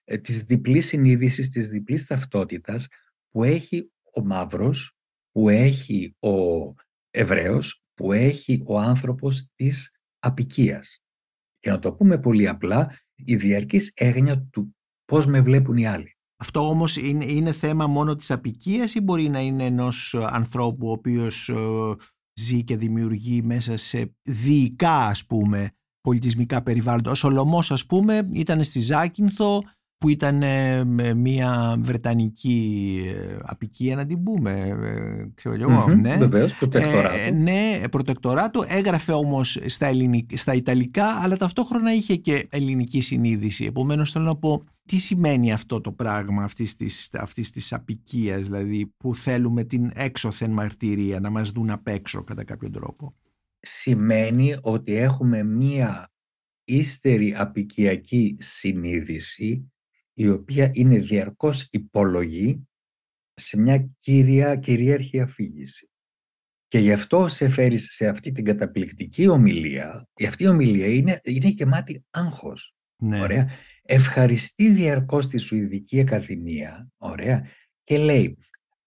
ε, 0.03 0.17
της 0.17 0.43
διπλής 0.43 0.87
συνείδησης, 0.87 1.49
της 1.49 1.69
διπλής 1.69 2.05
ταυτότητας 2.05 2.87
που 3.29 3.43
έχει 3.43 3.91
ο 4.13 4.25
μαύρος, 4.25 4.97
που 5.31 5.49
έχει 5.49 6.15
ο 6.19 6.29
Εβραίος, 7.11 7.83
που 7.93 8.11
έχει 8.11 8.63
ο 8.65 8.79
άνθρωπος 8.79 9.47
της 9.55 9.99
απικίας. 10.19 11.03
Για 11.59 11.71
να 11.71 11.79
το 11.79 11.93
πούμε 11.93 12.19
πολύ 12.19 12.47
απλά, 12.47 12.99
η 13.15 13.35
διαρκής 13.35 13.91
έγνοια 13.95 14.47
του 14.51 14.75
πώς 15.05 15.25
με 15.25 15.41
βλέπουν 15.41 15.77
οι 15.77 15.87
άλλοι. 15.87 16.14
Αυτό 16.37 16.69
όμως 16.69 16.97
είναι, 16.97 17.25
είναι 17.25 17.51
θέμα 17.51 17.87
μόνο 17.87 18.15
της 18.15 18.31
απικίας 18.31 18.95
ή 18.95 19.01
μπορεί 19.01 19.29
να 19.29 19.39
είναι 19.39 19.65
ενός 19.65 20.13
ε, 20.13 20.27
ανθρώπου 20.29 20.87
ο 20.87 20.91
οποίος 20.91 21.49
ε, 21.49 21.55
ζει 22.39 22.63
και 22.63 22.77
δημιουργεί 22.77 23.41
μέσα 23.43 23.77
σε 23.77 24.15
διοικά 24.21 24.97
ας 24.97 25.25
πούμε 25.25 25.69
πολιτισμικά 26.01 26.63
περιβάλλοντα. 26.63 27.11
Ο 27.11 27.15
Σολομός 27.15 27.71
ας 27.71 27.85
πούμε 27.85 28.29
ήταν 28.33 28.63
στη 28.63 28.79
Ζάκυνθο 28.79 29.63
που 29.97 30.09
ήταν 30.09 30.41
ε, 30.41 30.83
μια 31.15 31.75
βρετανική 31.79 32.99
ε, 33.15 33.37
απικία 33.41 33.95
να 33.95 34.05
την 34.05 34.23
πούμε 34.23 34.51
ε, 34.83 35.27
ξέρω 35.35 35.55
εγώ 35.55 35.85
mm-hmm, 35.87 35.97
ναι. 35.97 36.15
Βεβαίως, 36.17 36.53
προτεκτοράτο. 36.53 37.15
Ε, 37.25 37.31
ναι, 37.31 37.81
προτεκτοράτο 37.91 38.63
έγραφε 38.67 39.11
όμως 39.11 39.59
στα, 39.65 39.89
στα 40.33 40.53
Ιταλικά 40.53 41.05
αλλά 41.05 41.37
ταυτόχρονα 41.37 41.93
είχε 41.93 42.15
και 42.15 42.47
ελληνική 42.49 43.01
συνείδηση 43.01 43.65
επομένως 43.65 44.11
θέλω 44.11 44.25
να 44.25 44.35
πω 44.35 44.63
τι 44.85 44.97
σημαίνει 44.97 45.51
αυτό 45.51 45.81
το 45.81 45.91
πράγμα 45.91 46.43
αυτής 46.43 46.75
της, 46.75 47.13
αυτής 47.13 47.51
της 47.51 47.73
απικίας 47.73 48.45
δηλαδή 48.45 48.93
που 48.97 49.15
θέλουμε 49.15 49.63
την 49.63 49.91
έξωθεν 49.93 50.51
μαρτυρία 50.51 51.19
να 51.19 51.29
μας 51.29 51.51
δουν 51.51 51.69
απ' 51.69 51.87
έξω 51.87 52.23
κατά 52.23 52.43
κάποιο 52.43 52.69
τρόπο; 52.69 53.15
Σημαίνει 53.59 54.55
ότι 54.61 54.93
έχουμε 54.93 55.43
μία 55.43 56.11
ύστερη 56.63 57.35
απικιακή 57.35 58.37
συνείδηση 58.39 59.71
η 60.13 60.29
οποία 60.29 60.69
είναι 60.73 60.97
διαρκώς 60.97 61.67
υπόλογη 61.71 62.67
σε 63.33 63.57
μια 63.57 63.89
κύρια, 63.99 64.55
κυρίαρχη 64.55 65.19
αφήγηση. 65.19 65.89
Και 66.67 66.79
γι' 66.79 66.93
αυτό 66.93 67.27
σε 67.27 67.49
φέρει 67.49 67.77
σε 67.77 68.07
αυτή 68.07 68.31
την 68.31 68.43
καταπληκτική 68.43 69.27
ομιλία. 69.27 70.07
Η 70.15 70.25
αυτή 70.25 70.43
η 70.43 70.47
ομιλία 70.47 70.87
είναι, 70.87 71.21
είναι 71.23 71.47
γεμάτη 71.47 72.05
άγχος. 72.09 72.75
Ναι. 72.97 73.21
Ωραία. 73.21 73.49
Ευχαριστεί 73.85 74.71
διαρκώς 74.71 75.27
τη 75.27 75.37
Σουηδική 75.37 75.99
Ακαδημία. 75.99 76.87
Ωραία. 76.97 77.47
Και 77.83 77.97
λέει, 77.97 78.37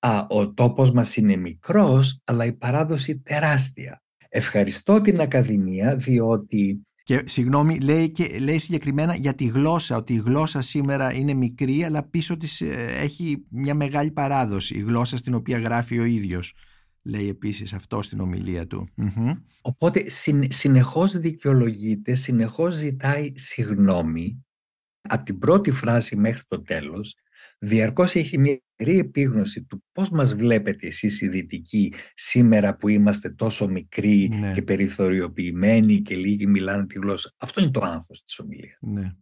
Α, 0.00 0.26
ο 0.28 0.52
τόπος 0.52 0.92
μας 0.92 1.16
είναι 1.16 1.36
μικρός, 1.36 2.20
αλλά 2.24 2.44
η 2.44 2.52
παράδοση 2.52 3.18
τεράστια. 3.18 4.02
Ευχαριστώ 4.28 5.00
την 5.00 5.20
Ακαδημία 5.20 5.96
διότι 5.96 6.82
και 7.02 7.22
συγγνώμη, 7.24 7.78
λέει, 7.78 8.10
και, 8.10 8.38
λέει 8.38 8.58
συγκεκριμένα 8.58 9.14
για 9.14 9.34
τη 9.34 9.44
γλώσσα, 9.44 9.96
ότι 9.96 10.14
η 10.14 10.22
γλώσσα 10.24 10.60
σήμερα 10.60 11.12
είναι 11.12 11.34
μικρή, 11.34 11.84
αλλά 11.84 12.08
πίσω 12.08 12.36
της 12.36 12.60
ε, 12.60 12.86
έχει 13.02 13.44
μια 13.50 13.74
μεγάλη 13.74 14.10
παράδοση, 14.10 14.76
η 14.76 14.80
γλώσσα 14.80 15.16
στην 15.16 15.34
οποία 15.34 15.58
γράφει 15.58 15.98
ο 15.98 16.04
ίδιος. 16.04 16.54
Λέει 17.02 17.28
επίσης 17.28 17.72
αυτό 17.72 18.02
στην 18.02 18.20
ομιλία 18.20 18.66
του. 18.66 18.88
Οπότε 19.60 20.02
συνεχώς 20.48 21.18
δικαιολογείται, 21.18 22.14
συνεχώς 22.14 22.74
ζητάει 22.74 23.32
συγγνώμη 23.34 24.46
από 25.08 25.24
την 25.24 25.38
πρώτη 25.38 25.70
φράση 25.70 26.16
μέχρι 26.16 26.42
το 26.48 26.62
τέλος, 26.62 27.14
διαρκώς 27.58 28.14
έχει 28.14 28.38
μια 28.38 28.60
τρομερή 28.78 28.98
επίγνωση 28.98 29.64
του 29.64 29.84
πώς 29.92 30.10
μας 30.10 30.34
βλέπετε 30.34 30.86
εσείς 30.86 31.20
οι 31.20 31.28
δυτικοί 31.28 31.92
σήμερα 32.14 32.76
που 32.76 32.88
είμαστε 32.88 33.30
τόσο 33.30 33.68
μικροί 33.68 34.28
ναι. 34.28 34.52
και 34.52 34.62
περιθωριοποιημένοι 34.62 36.02
και 36.02 36.16
λίγοι 36.16 36.46
μιλάνε 36.46 36.86
τη 36.86 36.98
γλώσσα. 36.98 37.32
Αυτό 37.38 37.60
είναι 37.60 37.70
το 37.70 37.80
άγχος 37.80 38.24
της 38.24 38.38
ομιλίας. 38.38 38.78
Ναι. 38.80 39.12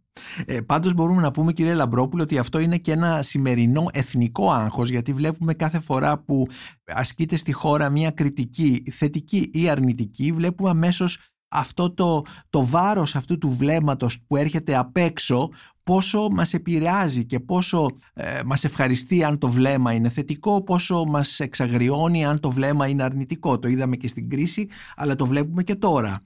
Ε, 0.45 0.61
πάντως 0.61 0.93
μπορούμε 0.93 1.21
να 1.21 1.31
πούμε 1.31 1.53
κύριε 1.53 1.73
Λαμπρόπουλο 1.73 2.23
ότι 2.23 2.37
αυτό 2.37 2.59
είναι 2.59 2.77
και 2.77 2.91
ένα 2.91 3.21
σημερινό 3.21 3.85
εθνικό 3.93 4.51
άγχος 4.51 4.89
γιατί 4.89 5.13
βλέπουμε 5.13 5.53
κάθε 5.53 5.79
φορά 5.79 6.19
που 6.19 6.47
ασκείται 6.85 7.35
στη 7.35 7.51
χώρα 7.51 7.89
μια 7.89 8.11
κριτική 8.11 8.83
θετική 8.91 9.49
ή 9.53 9.69
αρνητική 9.69 10.31
βλέπουμε 10.31 10.69
αμέσως 10.69 11.19
αυτό 11.47 11.93
το, 11.93 12.25
το 12.49 12.65
βάρος 12.65 13.15
αυτού 13.15 13.37
του 13.37 13.49
βλέμματος 13.49 14.17
που 14.27 14.35
έρχεται 14.35 14.77
απ' 14.77 14.97
έξω 14.97 15.49
πόσο 15.83 16.29
μας 16.31 16.53
επηρεάζει 16.53 17.25
και 17.25 17.39
πόσο 17.39 17.97
ε, 18.13 18.41
μας 18.45 18.63
ευχαριστεί 18.63 19.23
αν 19.23 19.37
το 19.37 19.49
βλέμμα 19.49 19.93
είναι 19.93 20.09
θετικό, 20.09 20.63
πόσο 20.63 21.05
μας 21.05 21.39
εξαγριώνει 21.39 22.25
αν 22.25 22.39
το 22.39 22.51
βλέμμα 22.51 22.87
είναι 22.87 23.03
αρνητικό. 23.03 23.59
Το 23.59 23.67
είδαμε 23.67 23.95
και 23.95 24.07
στην 24.07 24.29
κρίση, 24.29 24.67
αλλά 24.95 25.15
το 25.15 25.25
βλέπουμε 25.25 25.63
και 25.63 25.75
τώρα. 25.75 26.25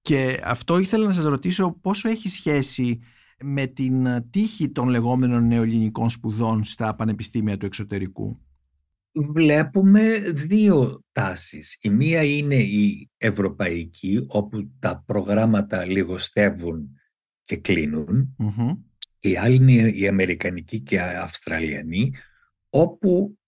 Και 0.00 0.40
αυτό 0.44 0.78
ήθελα 0.78 1.06
να 1.06 1.12
σας 1.12 1.24
ρωτήσω 1.24 1.70
πόσο 1.80 2.08
έχει 2.08 2.28
σχέση 2.28 3.00
με 3.42 3.66
την 3.66 4.06
τύχη 4.30 4.68
των 4.68 4.88
λεγόμενων 4.88 5.46
νεοελληνικών 5.46 6.10
σπουδών 6.10 6.64
στα 6.64 6.94
πανεπιστήμια 6.94 7.56
του 7.56 7.66
εξωτερικού; 7.66 8.38
Βλέπουμε 9.12 10.18
δύο 10.18 11.02
τάσεις. 11.12 11.78
Η 11.80 11.90
μία 11.90 12.22
είναι 12.22 12.54
η 12.54 13.10
ευρωπαϊκή, 13.16 14.24
όπου 14.28 14.70
τα 14.78 15.02
προγράμματα 15.06 15.84
λιγοστεύουν 15.84 17.00
και 17.44 17.56
κλεινουν 17.56 18.36
Η 19.20 19.36
άλλη 19.36 19.54
είναι 19.54 19.90
η 19.90 20.08
αμερικανική 20.08 20.80
και 20.80 20.94
η 20.94 20.98
αυστραλιανή, 20.98 22.12
όπου 22.70 23.38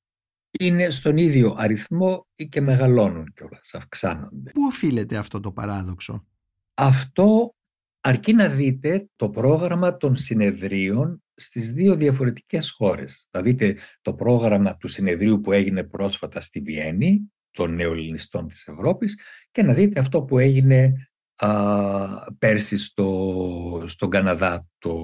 είναι 0.61 0.91
στον 0.91 1.17
ίδιο 1.17 1.55
αριθμό 1.59 2.27
ή 2.35 2.49
και 2.49 2.61
μεγαλώνουν 2.61 3.33
κιόλας, 3.35 3.75
αυξάνονται. 3.75 4.51
Πού 4.51 4.63
οφείλεται 4.67 5.17
αυτό 5.17 5.41
το 5.41 5.53
παράδοξο; 5.53 6.27
Αυτό 6.75 7.55
αρκεί 8.01 8.33
να 8.33 8.49
δείτε 8.49 9.09
το 9.17 9.31
πρόγραμμα 9.31 9.97
των 9.97 10.17
συνεδρίων 10.17 11.23
στις 11.43 11.73
δύο 11.73 11.95
διαφορετικές 11.95 12.71
χώρες. 12.71 13.29
Θα 13.31 13.43
δείτε 13.43 13.77
το 14.03 14.15
πρόγραμμα 14.15 14.77
του 14.77 14.89
συνεδρίου 14.89 15.41
που 15.41 15.53
έγινε 15.53 15.85
πρόσφατα 15.85 16.41
στη 16.41 16.61
Βιέννη, 16.61 17.33
των 17.51 17.75
νεοελληνιστών 17.75 18.49
της 18.49 18.69
Ευρώπης, 18.69 19.19
και 19.51 19.63
να 19.63 19.75
δείτε 19.75 20.01
αυτό 20.01 20.23
που 20.23 20.39
έγινε 20.39 20.93
α, 21.37 22.33
πέρσι 22.33 22.77
στο, 22.77 23.85
στον 23.87 24.11
Καναδά 24.11 24.67
το, 24.79 24.97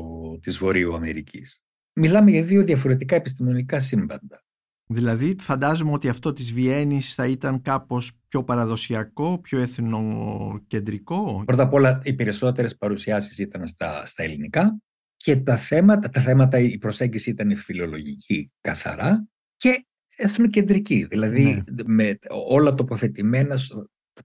της 0.42 0.59
Βορείου 0.59 0.94
Αμερικής. 0.94 1.62
Μιλάμε 1.92 2.31
για 2.31 2.42
δύο 2.42 2.64
διαφορετικά 2.64 3.16
επιστημονικά 3.16 3.81
σύμπαντα. 3.81 4.42
Δηλαδή 4.90 5.37
φαντάζομαι 5.40 5.92
ότι 5.92 6.09
αυτό 6.09 6.33
της 6.33 6.53
Βιέννης 6.53 7.14
θα 7.14 7.27
ήταν 7.27 7.62
κάπως 7.62 8.20
πιο 8.29 8.44
παραδοσιακό, 8.44 9.38
πιο 9.38 9.59
εθνοκεντρικό; 9.59 11.42
Πρώτα 11.46 11.62
απ' 11.62 11.72
όλα 11.72 12.01
οι 12.05 12.12
περισσότερες 12.12 12.77
παρουσιάσεις 12.77 13.38
ήταν 13.38 13.68
στα, 13.68 14.07
στα 14.07 14.22
ελληνικά 14.22 14.79
και 15.29 15.37
τα 15.37 15.57
θέματα, 15.57 16.09
τα 16.09 16.21
θέματα, 16.21 16.59
η 16.59 16.79
προσέγγιση 16.79 17.31
ήταν 17.31 17.57
φιλολογική 17.57 18.53
καθαρά 18.61 19.29
και 19.57 19.87
εθνοκεντρική. 20.17 21.05
Δηλαδή 21.05 21.64
ναι. 21.71 21.83
με 21.85 22.19
όλα 22.47 22.75
τοποθετημένα, 22.75 23.59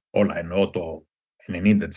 όλα 0.10 0.38
εννοώ 0.38 0.70
το 0.70 1.06
90% 1.48 1.88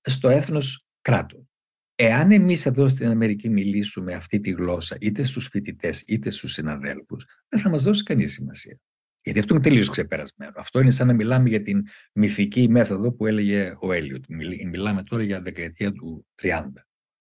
στο 0.00 0.28
έθνος 0.28 0.86
κράτου. 1.00 1.48
Εάν 1.94 2.32
εμείς 2.32 2.66
εδώ 2.66 2.88
στην 2.88 3.08
Αμερική 3.08 3.48
μιλήσουμε 3.48 4.14
αυτή 4.14 4.40
τη 4.40 4.50
γλώσσα 4.50 4.96
είτε 5.00 5.24
στους 5.24 5.46
φοιτητές 5.46 6.04
είτε 6.06 6.30
στους 6.30 6.52
συναδέλφους, 6.52 7.24
δεν 7.48 7.60
θα 7.60 7.68
μας 7.68 7.82
δώσει 7.82 8.02
κανείς 8.02 8.32
σημασία. 8.32 8.78
Γιατί 9.22 9.38
αυτό 9.38 9.54
είναι 9.54 9.62
τελείως 9.62 9.88
ξεπερασμένο. 9.88 10.52
Αυτό 10.56 10.80
είναι 10.80 10.90
σαν 10.90 11.06
να 11.06 11.12
μιλάμε 11.12 11.48
για 11.48 11.62
την 11.62 11.86
μυθική 12.12 12.68
μέθοδο 12.68 13.12
που 13.12 13.26
έλεγε 13.26 13.76
ο 13.80 13.92
Έλιοτ. 13.92 14.24
Μιλάμε 14.66 15.02
τώρα 15.02 15.22
για 15.22 15.40
δεκαετία 15.40 15.92
του 15.92 16.26
30 16.42 16.62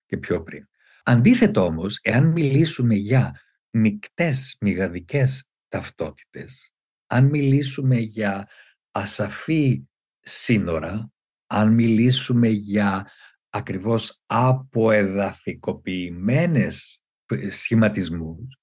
και 0.05 0.17
πιο 0.17 0.43
πριν. 0.43 0.67
Αντίθετα 1.09 1.61
όμως, 1.61 1.99
εάν 2.01 2.25
μιλήσουμε 2.25 2.95
για 2.95 3.41
μικτές 3.69 4.57
μηγαδικές 4.59 5.49
ταυτότητες, 5.67 6.73
αν 7.07 7.25
μιλήσουμε 7.25 7.97
για 7.97 8.47
ασαφή 8.91 9.87
σύνορα, 10.19 11.11
αν 11.47 11.73
μιλήσουμε 11.73 12.47
για 12.47 13.11
ακριβώς 13.49 14.21
αποεδαφικοποιημένες 14.25 17.03
σχηματισμούς, 17.49 18.59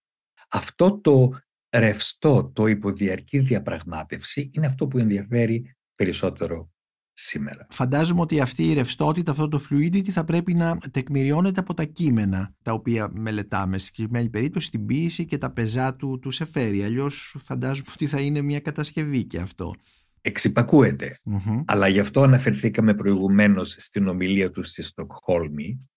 αυτό 0.49 1.01
το 1.01 1.39
ρευστό, 1.77 2.51
το 2.55 2.67
υποδιαρκή 2.67 3.39
διαπραγμάτευση 3.39 4.51
είναι 4.55 4.67
αυτό 4.67 4.87
που 4.87 4.99
ενδιαφέρει 4.99 5.77
περισσότερο 5.95 6.74
σήμερα. 7.15 7.67
Φαντάζομαι 7.71 8.21
ότι 8.21 8.41
αυτή 8.41 8.71
η 8.71 8.75
ρευστότητα, 8.75 9.31
αυτό 9.31 9.49
το 9.49 9.61
fluidity 9.71 10.09
θα 10.09 10.25
πρέπει 10.25 10.55
να 10.55 10.77
τεκμηριώνεται 10.91 11.61
από 11.61 11.75
τα 11.75 11.85
κείμενα 11.85 12.55
τα 12.63 12.73
οποία 12.73 13.11
μελετάμε. 13.13 13.79
Στη 13.79 13.87
συγκεκριμένη 13.87 14.29
περίπτωση 14.29 14.71
την 14.71 14.87
ποίηση 14.87 15.25
και 15.25 15.39
τα 15.39 15.51
πεζά 15.51 15.97
του, 15.97 16.19
του 16.19 16.31
Σεφέρη. 16.31 16.85
Αλλιώς 16.85 17.37
φαντάζομαι 17.39 17.91
ότι 17.93 18.07
θα 18.07 18.21
είναι 18.21 18.41
μια 18.41 18.61
κατασκευή 18.61 19.25
και 19.25 19.39
αυτό. 19.39 19.75
εξυπακουεται 20.21 21.21
Αλλά 21.67 21.89
γι' 21.89 22.01
αυτό 22.01 22.23
αναφερθήκαμε 22.23 22.95
προηγουμένως 22.95 23.77
στην 23.79 24.09
ομιλία 24.09 24.51
του 24.51 24.63
στη 24.63 24.83
Στοκχόλμη, 24.83 25.89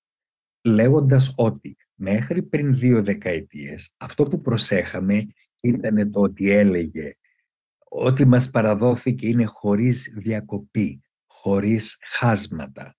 λέγοντας 0.61 1.33
ότι 1.35 1.77
μέχρι 1.93 2.43
πριν 2.43 2.77
δύο 2.77 3.03
δεκαετίες 3.03 3.93
αυτό 3.97 4.23
που 4.23 4.41
προσέχαμε 4.41 5.25
ήταν 5.61 6.11
το 6.11 6.19
ότι 6.19 6.51
έλεγε 6.51 7.13
ότι 7.89 8.25
μας 8.25 8.49
παραδόθηκε 8.49 9.27
είναι 9.27 9.45
χωρίς 9.45 10.13
διακοπή 10.17 11.01
χωρίς 11.41 11.97
χασματα 12.01 12.95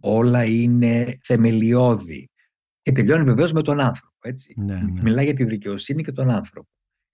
Όλα 0.00 0.44
είναι 0.44 1.18
θεμελιώδη. 1.22 2.30
Και 2.82 2.92
τελειώνει 2.92 3.24
βεβαίως 3.24 3.52
με 3.52 3.62
τον 3.62 3.80
άνθρωπο. 3.80 4.16
Έτσι. 4.20 4.54
Ναι, 4.56 4.74
ναι. 4.74 5.00
Μιλάει 5.02 5.24
για 5.24 5.34
τη 5.34 5.44
δικαιοσύνη 5.44 6.02
και 6.02 6.12
τον 6.12 6.30
άνθρωπο. 6.30 6.68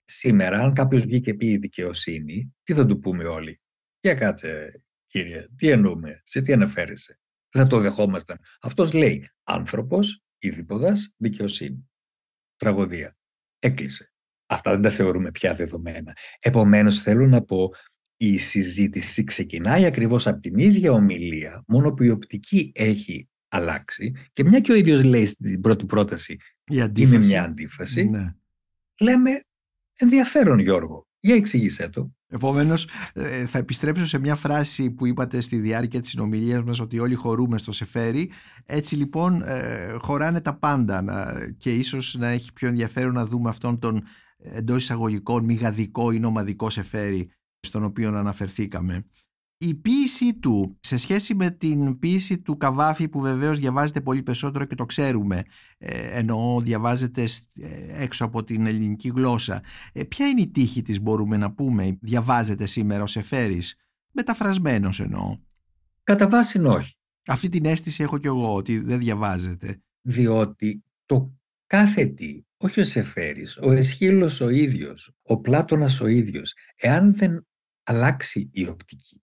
Σήμερα, 0.05 0.59
αν 0.59 0.73
κάποιος 0.73 1.03
βγει 1.03 1.21
και 1.21 1.35
πει 1.35 1.57
δικαιοσύνη, 1.57 2.55
τι 2.62 2.75
θα 2.75 2.87
του 2.87 2.99
πούμε 2.99 3.25
όλοι; 3.25 3.61
Για 4.01 4.15
κάτσε, 4.15 4.83
κύριε, 5.07 5.47
τι 5.57 5.71
εννοούμε, 5.71 6.21
σε 6.25 6.43
τι 6.43 6.53
αναφέρεσαι; 6.53 7.21
Δεν 7.51 7.62
θα 7.62 7.69
το 7.69 7.79
δεχόμασταν. 7.81 8.39
Αυτός 8.61 8.93
λέει 8.93 9.31
άνθρωπος, 9.45 10.23
ειδipodας, 10.39 11.15
δικαιοσύνη. 11.17 11.91
Τραγωδία. 12.57 13.17
Έκλεισε. 13.59 14.12
Αυτά 14.47 14.71
δεν 14.71 14.83
τα 14.83 14.91
θεωρούμε 14.91 15.31
πια 15.31 15.55
δεδομένα. 15.55 16.17
Επομένως, 16.39 17.03
θέλω 17.03 17.27
να 17.27 17.43
πω 17.43 17.71
η 18.16 18.38
συζήτηση 18.38 19.24
ξεκινάει 19.24 19.85
ακριβώς 19.85 20.26
από 20.26 20.40
την 20.40 20.59
ίδια 20.59 20.92
ομιλία, 20.92 21.64
μόνο 21.66 21.92
που 21.92 22.02
η 22.02 22.11
οπτική 22.11 22.72
έχει 22.74 23.29
αλλάξει 23.48 24.14
και 24.33 24.44
μια 24.44 24.61
και 24.61 24.72
ο 24.72 24.74
ίδιος 24.74 25.05
λέει 25.05 25.26
στην 25.26 25.61
πρώτη 25.61 25.85
πρόταση 25.85 26.37
είναι 26.70 27.18
μια 27.18 27.44
αντίφαση, 27.44 28.09
ναι. 28.09 28.35
λέμε 29.00 29.40
ενδιαφέρον 29.96 30.59
Γιώργο, 30.59 31.07
για 31.20 31.35
εξήγησέ 31.35 31.88
το. 31.88 32.11
Επομένως 32.29 32.88
ε, 33.12 33.46
θα 33.46 33.59
επιστρέψω 33.59 34.07
σε 34.07 34.18
μια 34.18 34.35
φράση 34.35 34.90
που 34.90 35.07
είπατε 35.07 35.40
στη 35.40 35.57
διάρκεια 35.57 36.00
της 36.00 36.11
συνομιλίας 36.11 36.62
μας 36.62 36.81
ότι 36.81 36.98
όλοι 36.98 37.14
χωρούμε 37.14 37.59
στο 37.59 37.72
Σεφέρι. 37.72 38.31
Έτσι 38.64 38.96
λοιπόν 38.96 39.42
ε, 39.42 39.94
χωράνε 39.98 40.40
τα 40.40 40.59
πάντα 40.59 41.05
και 41.59 41.74
ίσως 41.74 42.16
να 42.18 42.29
έχει 42.29 42.52
πιο 42.52 42.68
ενδιαφέρον 42.68 43.12
να 43.12 43.26
δούμε 43.26 43.48
αυτόν 43.48 43.79
τον 43.79 44.02
εντός 44.38 44.83
εισαγωγικών 44.83 45.44
μηγαδικό 45.44 46.11
ή 46.11 46.18
νομαδικό 46.18 46.70
Σεφέρι 46.70 47.31
στον 47.61 47.85
οποίο 47.85 48.09
αναφερθήκαμε. 48.09 49.07
Η 49.59 49.75
ποίηση 49.75 50.35
του 50.38 50.79
σε 50.81 50.97
σχέση 50.97 51.35
με 51.35 51.51
την 51.51 51.99
ποίηση 51.99 52.38
του 52.38 52.57
Καβάφη 52.57 53.09
που 53.09 53.21
βεβαίως 53.21 53.59
διαβάζεται 53.59 54.01
πολύ 54.01 54.23
περισσότερο 54.23 54.64
και 54.64 54.75
το 54.75 54.85
ξέρουμε 54.85 55.42
ε, 55.79 56.19
εννοώ 56.19 56.61
διαβάζεται 56.61 57.23
ε, 57.23 58.03
έξω 58.03 58.25
από 58.25 58.45
την 58.45 58.66
ελληνική 58.66 59.12
γλώσσα 59.16 59.62
ε, 59.92 60.05
ποια 60.05 60.27
είναι 60.27 60.40
η 60.40 60.49
τύχη 60.49 60.83
της 60.83 61.01
μπορούμε 61.01 61.37
να 61.37 61.53
πούμε 61.53 61.99
διαβάζεται 62.01 62.66
σήμερα 62.66 63.03
ο 63.03 63.07
Σεφέρης; 63.07 63.77
Μεταφρασμένος 64.12 65.01
εννοώ 65.01 65.38
Κατά 66.03 66.29
βάση 66.29 66.61
όχι 66.61 66.95
Αυτή 67.27 67.49
την 67.49 67.64
αίσθηση 67.64 68.03
έχω 68.03 68.19
κι 68.19 68.27
εγώ 68.27 68.55
ότι 68.55 68.79
δεν 68.79 68.99
διαβάζεται 68.99 69.83
Διότι 70.01 70.85
το 71.07 71.33
κάθε 71.66 72.07
τι 72.07 72.42
όχι 72.57 72.81
ο 72.81 72.85
Σεφέρης, 72.85 73.57
ο 73.57 73.73
Εσχύλος 73.73 74.40
ο 74.40 74.49
ίδιος, 74.49 75.14
ο 75.23 75.40
Πλάτωνας 75.40 76.01
ο 76.01 76.07
ίδιος, 76.07 76.55
εάν 76.77 77.14
δεν 77.16 77.47
αλλάξει 77.83 78.51
η 78.53 78.66
οπτική. 78.66 79.23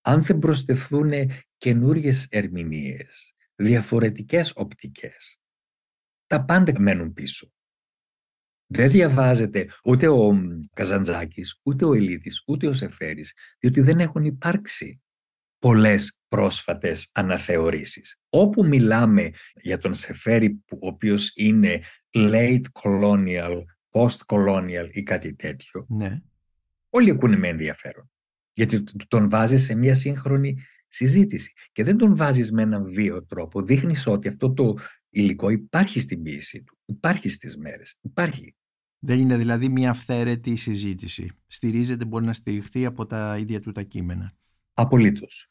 Αν 0.00 0.22
δεν 0.22 0.38
προσθεθούν 0.38 1.12
καινούριες 1.56 2.26
ερμηνείες, 2.30 3.34
διαφορετικές 3.54 4.52
οπτικές, 4.54 5.40
τα 6.26 6.44
πάντα 6.44 6.80
μένουν 6.80 7.12
πίσω. 7.12 7.52
Δεν 8.66 8.90
διαβάζεται 8.90 9.68
ούτε 9.84 10.08
ο 10.08 10.40
Καζαντζάκης, 10.74 11.60
ούτε 11.62 11.84
ο 11.84 11.94
Ελίδης, 11.94 12.42
ούτε 12.46 12.66
ο 12.66 12.72
Σεφέρης, 12.72 13.34
διότι 13.58 13.80
δεν 13.80 13.98
έχουν 13.98 14.24
υπάρξει 14.24 15.02
πολλές 15.58 16.18
πρόσφατες 16.28 17.10
αναθεωρήσεις. 17.12 18.20
Όπου 18.28 18.66
μιλάμε 18.66 19.30
για 19.54 19.78
τον 19.78 19.94
Σεφέρη, 19.94 20.64
ο 20.70 20.86
οποίος 20.86 21.32
είναι 21.34 21.80
late 22.14 22.64
colonial 22.82 23.62
post-colonial 23.90 24.88
ή 24.90 25.02
κάτι 25.02 25.34
τέτοιο, 25.34 25.86
ναι. 25.88 26.20
όλοι 26.90 27.10
ακούνε 27.10 27.36
με 27.36 27.48
ενδιαφέρον. 27.48 28.10
Γιατί 28.52 28.84
τον 29.08 29.30
βάζεις 29.30 29.64
σε 29.64 29.74
μια 29.74 29.94
σύγχρονη 29.94 30.56
συζήτηση 30.88 31.52
και 31.72 31.84
δεν 31.84 31.96
τον 31.96 32.16
βάζεις 32.16 32.52
με 32.52 32.62
έναν 32.62 32.92
βίο 32.92 33.24
τρόπο. 33.24 33.62
Δείχνεις 33.62 34.06
ότι 34.06 34.28
αυτό 34.28 34.52
το 34.52 34.74
υλικό 35.10 35.48
υπάρχει 35.50 36.00
στην 36.00 36.22
ποιήση 36.22 36.62
του, 36.62 36.78
υπάρχει 36.84 37.28
στις 37.28 37.56
μέρες, 37.56 37.98
υπάρχει. 38.00 38.56
Δεν 38.98 39.18
είναι 39.18 39.36
δηλαδή 39.36 39.68
μια 39.68 39.90
αυθαίρετη 39.90 40.56
συζήτηση. 40.56 41.30
Στηρίζεται, 41.46 42.04
μπορεί 42.04 42.24
να 42.24 42.32
στηριχθεί 42.32 42.84
από 42.84 43.06
τα 43.06 43.36
ίδια 43.38 43.60
του 43.60 43.72
τα 43.72 43.82
κείμενα. 43.82 44.36
Απολύτως. 44.80 45.48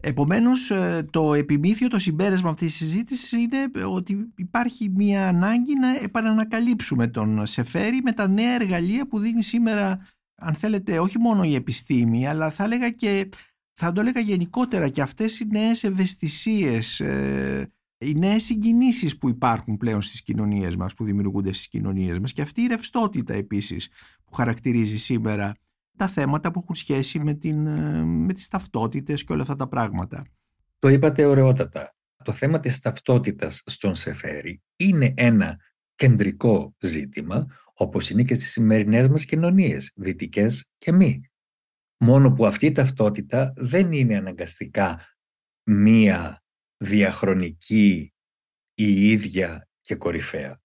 Επομένως, 0.00 0.70
ε, 0.70 1.08
το 1.10 1.34
επιμήθειο, 1.34 1.88
το 1.88 1.98
συμπέρασμα 1.98 2.50
αυτής 2.50 2.66
της 2.66 2.76
συζήτησης 2.76 3.32
είναι 3.32 3.86
ότι 3.88 4.32
υπάρχει 4.36 4.90
μια 4.94 5.28
ανάγκη 5.28 5.74
να 5.74 5.96
επανανακαλύψουμε 5.96 7.06
τον 7.06 7.46
Σεφέρη 7.46 8.00
με 8.02 8.12
τα 8.12 8.28
νέα 8.28 8.54
εργαλεία 8.54 9.08
που 9.08 9.18
δίνει 9.18 9.42
σήμερα, 9.42 9.98
αν 10.34 10.54
θέλετε, 10.54 10.98
όχι 10.98 11.18
μόνο 11.18 11.42
η 11.42 11.54
επιστήμη, 11.54 12.26
αλλά 12.26 12.50
θα 12.50 12.64
έλεγα 12.64 12.90
και, 12.90 13.28
θα 13.72 13.92
το 13.92 14.00
έλεγα 14.00 14.20
γενικότερα 14.20 14.88
και 14.88 15.02
αυτές 15.02 15.40
οι 15.40 15.46
νέες 15.50 15.84
ευαισθησίες, 15.84 17.00
ε, 17.00 17.72
οι 17.98 18.14
νέες 18.14 18.44
συγκινήσεις 18.44 19.18
που 19.18 19.28
υπάρχουν 19.28 19.76
πλέον 19.76 20.02
στις 20.02 20.22
κοινωνίες 20.22 20.76
μας, 20.76 20.94
που 20.94 21.04
δημιουργούνται 21.04 21.52
στις 21.52 21.68
κοινωνίες 21.68 22.18
μας 22.18 22.32
και 22.32 22.42
αυτή 22.42 22.62
η 22.62 22.66
ρευστότητα 22.66 23.34
επίσης 23.34 23.88
που 24.24 24.32
χαρακτηρίζει 24.34 24.96
σήμερα 24.96 25.54
τα 25.96 26.06
θέματα 26.06 26.50
που 26.50 26.60
έχουν 26.62 26.74
σχέση 26.74 27.18
με, 27.18 27.34
την, 27.34 27.66
ε, 27.66 28.04
με 28.04 28.32
τις 28.32 28.48
ταυτότητες 28.48 29.24
και 29.24 29.32
όλα 29.32 29.42
αυτά 29.42 29.56
τα 29.56 29.68
πράγματα. 29.68 30.26
Το 30.78 30.88
είπατε 30.88 31.24
ωραιότατα. 31.24 31.94
Το 32.24 32.32
θέμα 32.32 32.60
της 32.60 32.80
ταυτότητας 32.80 33.62
στον 33.66 33.94
Σεφέρη 33.94 34.62
είναι 34.76 35.14
ένα 35.16 35.56
κεντρικό 35.94 36.74
ζήτημα, 36.80 37.46
όπως 37.74 38.10
είναι 38.10 38.22
και 38.22 38.34
στις 38.34 38.50
σημερινές 38.50 39.08
μας 39.08 39.24
κοινωνίες, 39.24 39.92
δυτικές 39.94 40.66
και 40.78 40.92
μη. 40.92 41.20
Μόνο 41.98 42.32
που 42.32 42.46
αυτή 42.46 42.66
η 42.66 42.72
ταυτότητα 42.72 43.52
δεν 43.56 43.92
είναι 43.92 44.16
αναγκαστικά 44.16 45.00
μία 45.62 46.42
διαχρονική 46.76 48.12
η 48.74 49.10
ίδια 49.10 49.68
και 49.80 49.94
κορυφαία. 49.94 50.60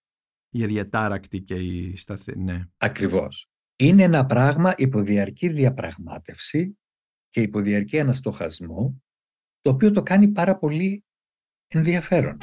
Η 0.49 0.63
αδιατάρακτη 0.63 1.41
και 1.41 1.55
η 1.55 1.95
σταθερή, 1.95 2.39
ναι. 2.39 2.65
Ακριβώς 2.77 3.50
είναι 3.87 4.03
ένα 4.03 4.25
πράγμα 4.25 4.73
υποδιαρκή 4.77 5.49
διαπραγμάτευση 5.49 6.77
και 7.29 7.41
υποδιαρκή 7.41 7.99
αναστοχασμό, 7.99 9.03
το 9.61 9.69
οποίο 9.69 9.91
το 9.91 10.03
κάνει 10.03 10.27
πάρα 10.27 10.57
πολύ 10.57 11.03
ενδιαφέρον. 11.67 12.37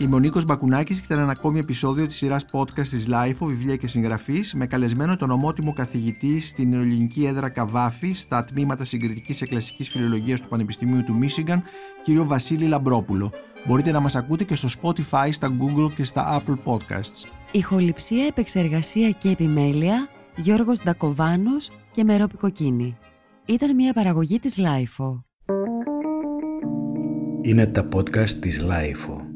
Είμαι 0.00 0.14
ο 0.14 0.18
Νίκος 0.18 0.44
Μπακουνάκης 0.44 0.98
και 0.98 1.06
ήταν 1.06 1.18
ένα 1.18 1.30
ακόμη 1.30 1.58
επεισόδιο 1.58 2.06
της 2.06 2.16
σειράς 2.16 2.44
podcast 2.52 2.88
της 2.88 3.08
LIFO, 3.10 3.46
βιβλία 3.46 3.76
και 3.76 3.86
συγγραφής, 3.86 4.54
με 4.54 4.66
καλεσμένο 4.66 5.16
τον 5.16 5.30
ομότιμο 5.30 5.72
καθηγητή 5.72 6.40
στην 6.40 6.72
ελληνική 6.72 7.24
έδρα 7.24 7.48
Καβάφη, 7.48 8.12
στα 8.12 8.44
τμήματα 8.44 8.84
συγκριτικής 8.84 9.38
και 9.38 9.46
κλασικής 9.46 9.88
φιλολογίας 9.88 10.40
του 10.40 10.48
Πανεπιστημίου 10.48 11.04
του 11.04 11.16
Μίσιγκαν, 11.16 11.62
κύριο 12.02 12.24
Βασίλη 12.24 12.66
Λαμπρόπουλο. 12.66 13.32
Μπορείτε 13.66 13.90
να 13.90 14.00
μας 14.00 14.16
ακούτε 14.16 14.44
και 14.44 14.54
στο 14.54 14.68
Spotify, 14.82 15.28
στα 15.30 15.56
Google 15.60 15.92
και 15.94 16.04
στα 16.04 16.42
Apple 16.42 16.58
Podcasts. 16.64 17.28
Ηχοληψία, 17.50 18.26
επεξεργασία 18.26 19.10
και 19.10 19.28
επιμέλεια, 19.28 20.08
Γιώργος 20.36 20.78
Ντακοβάνος 20.82 21.70
και 21.90 22.04
Μερόπη 22.04 22.36
Κοκκίνη. 22.36 22.96
Ήταν 23.46 23.74
μια 23.74 23.92
παραγωγή 23.92 24.38
της 24.38 24.58
LIFO. 24.58 25.22
Είναι 27.42 27.66
τα 27.66 27.88
podcast 27.94 28.30
της 28.30 28.64
LIFO. 28.64 29.29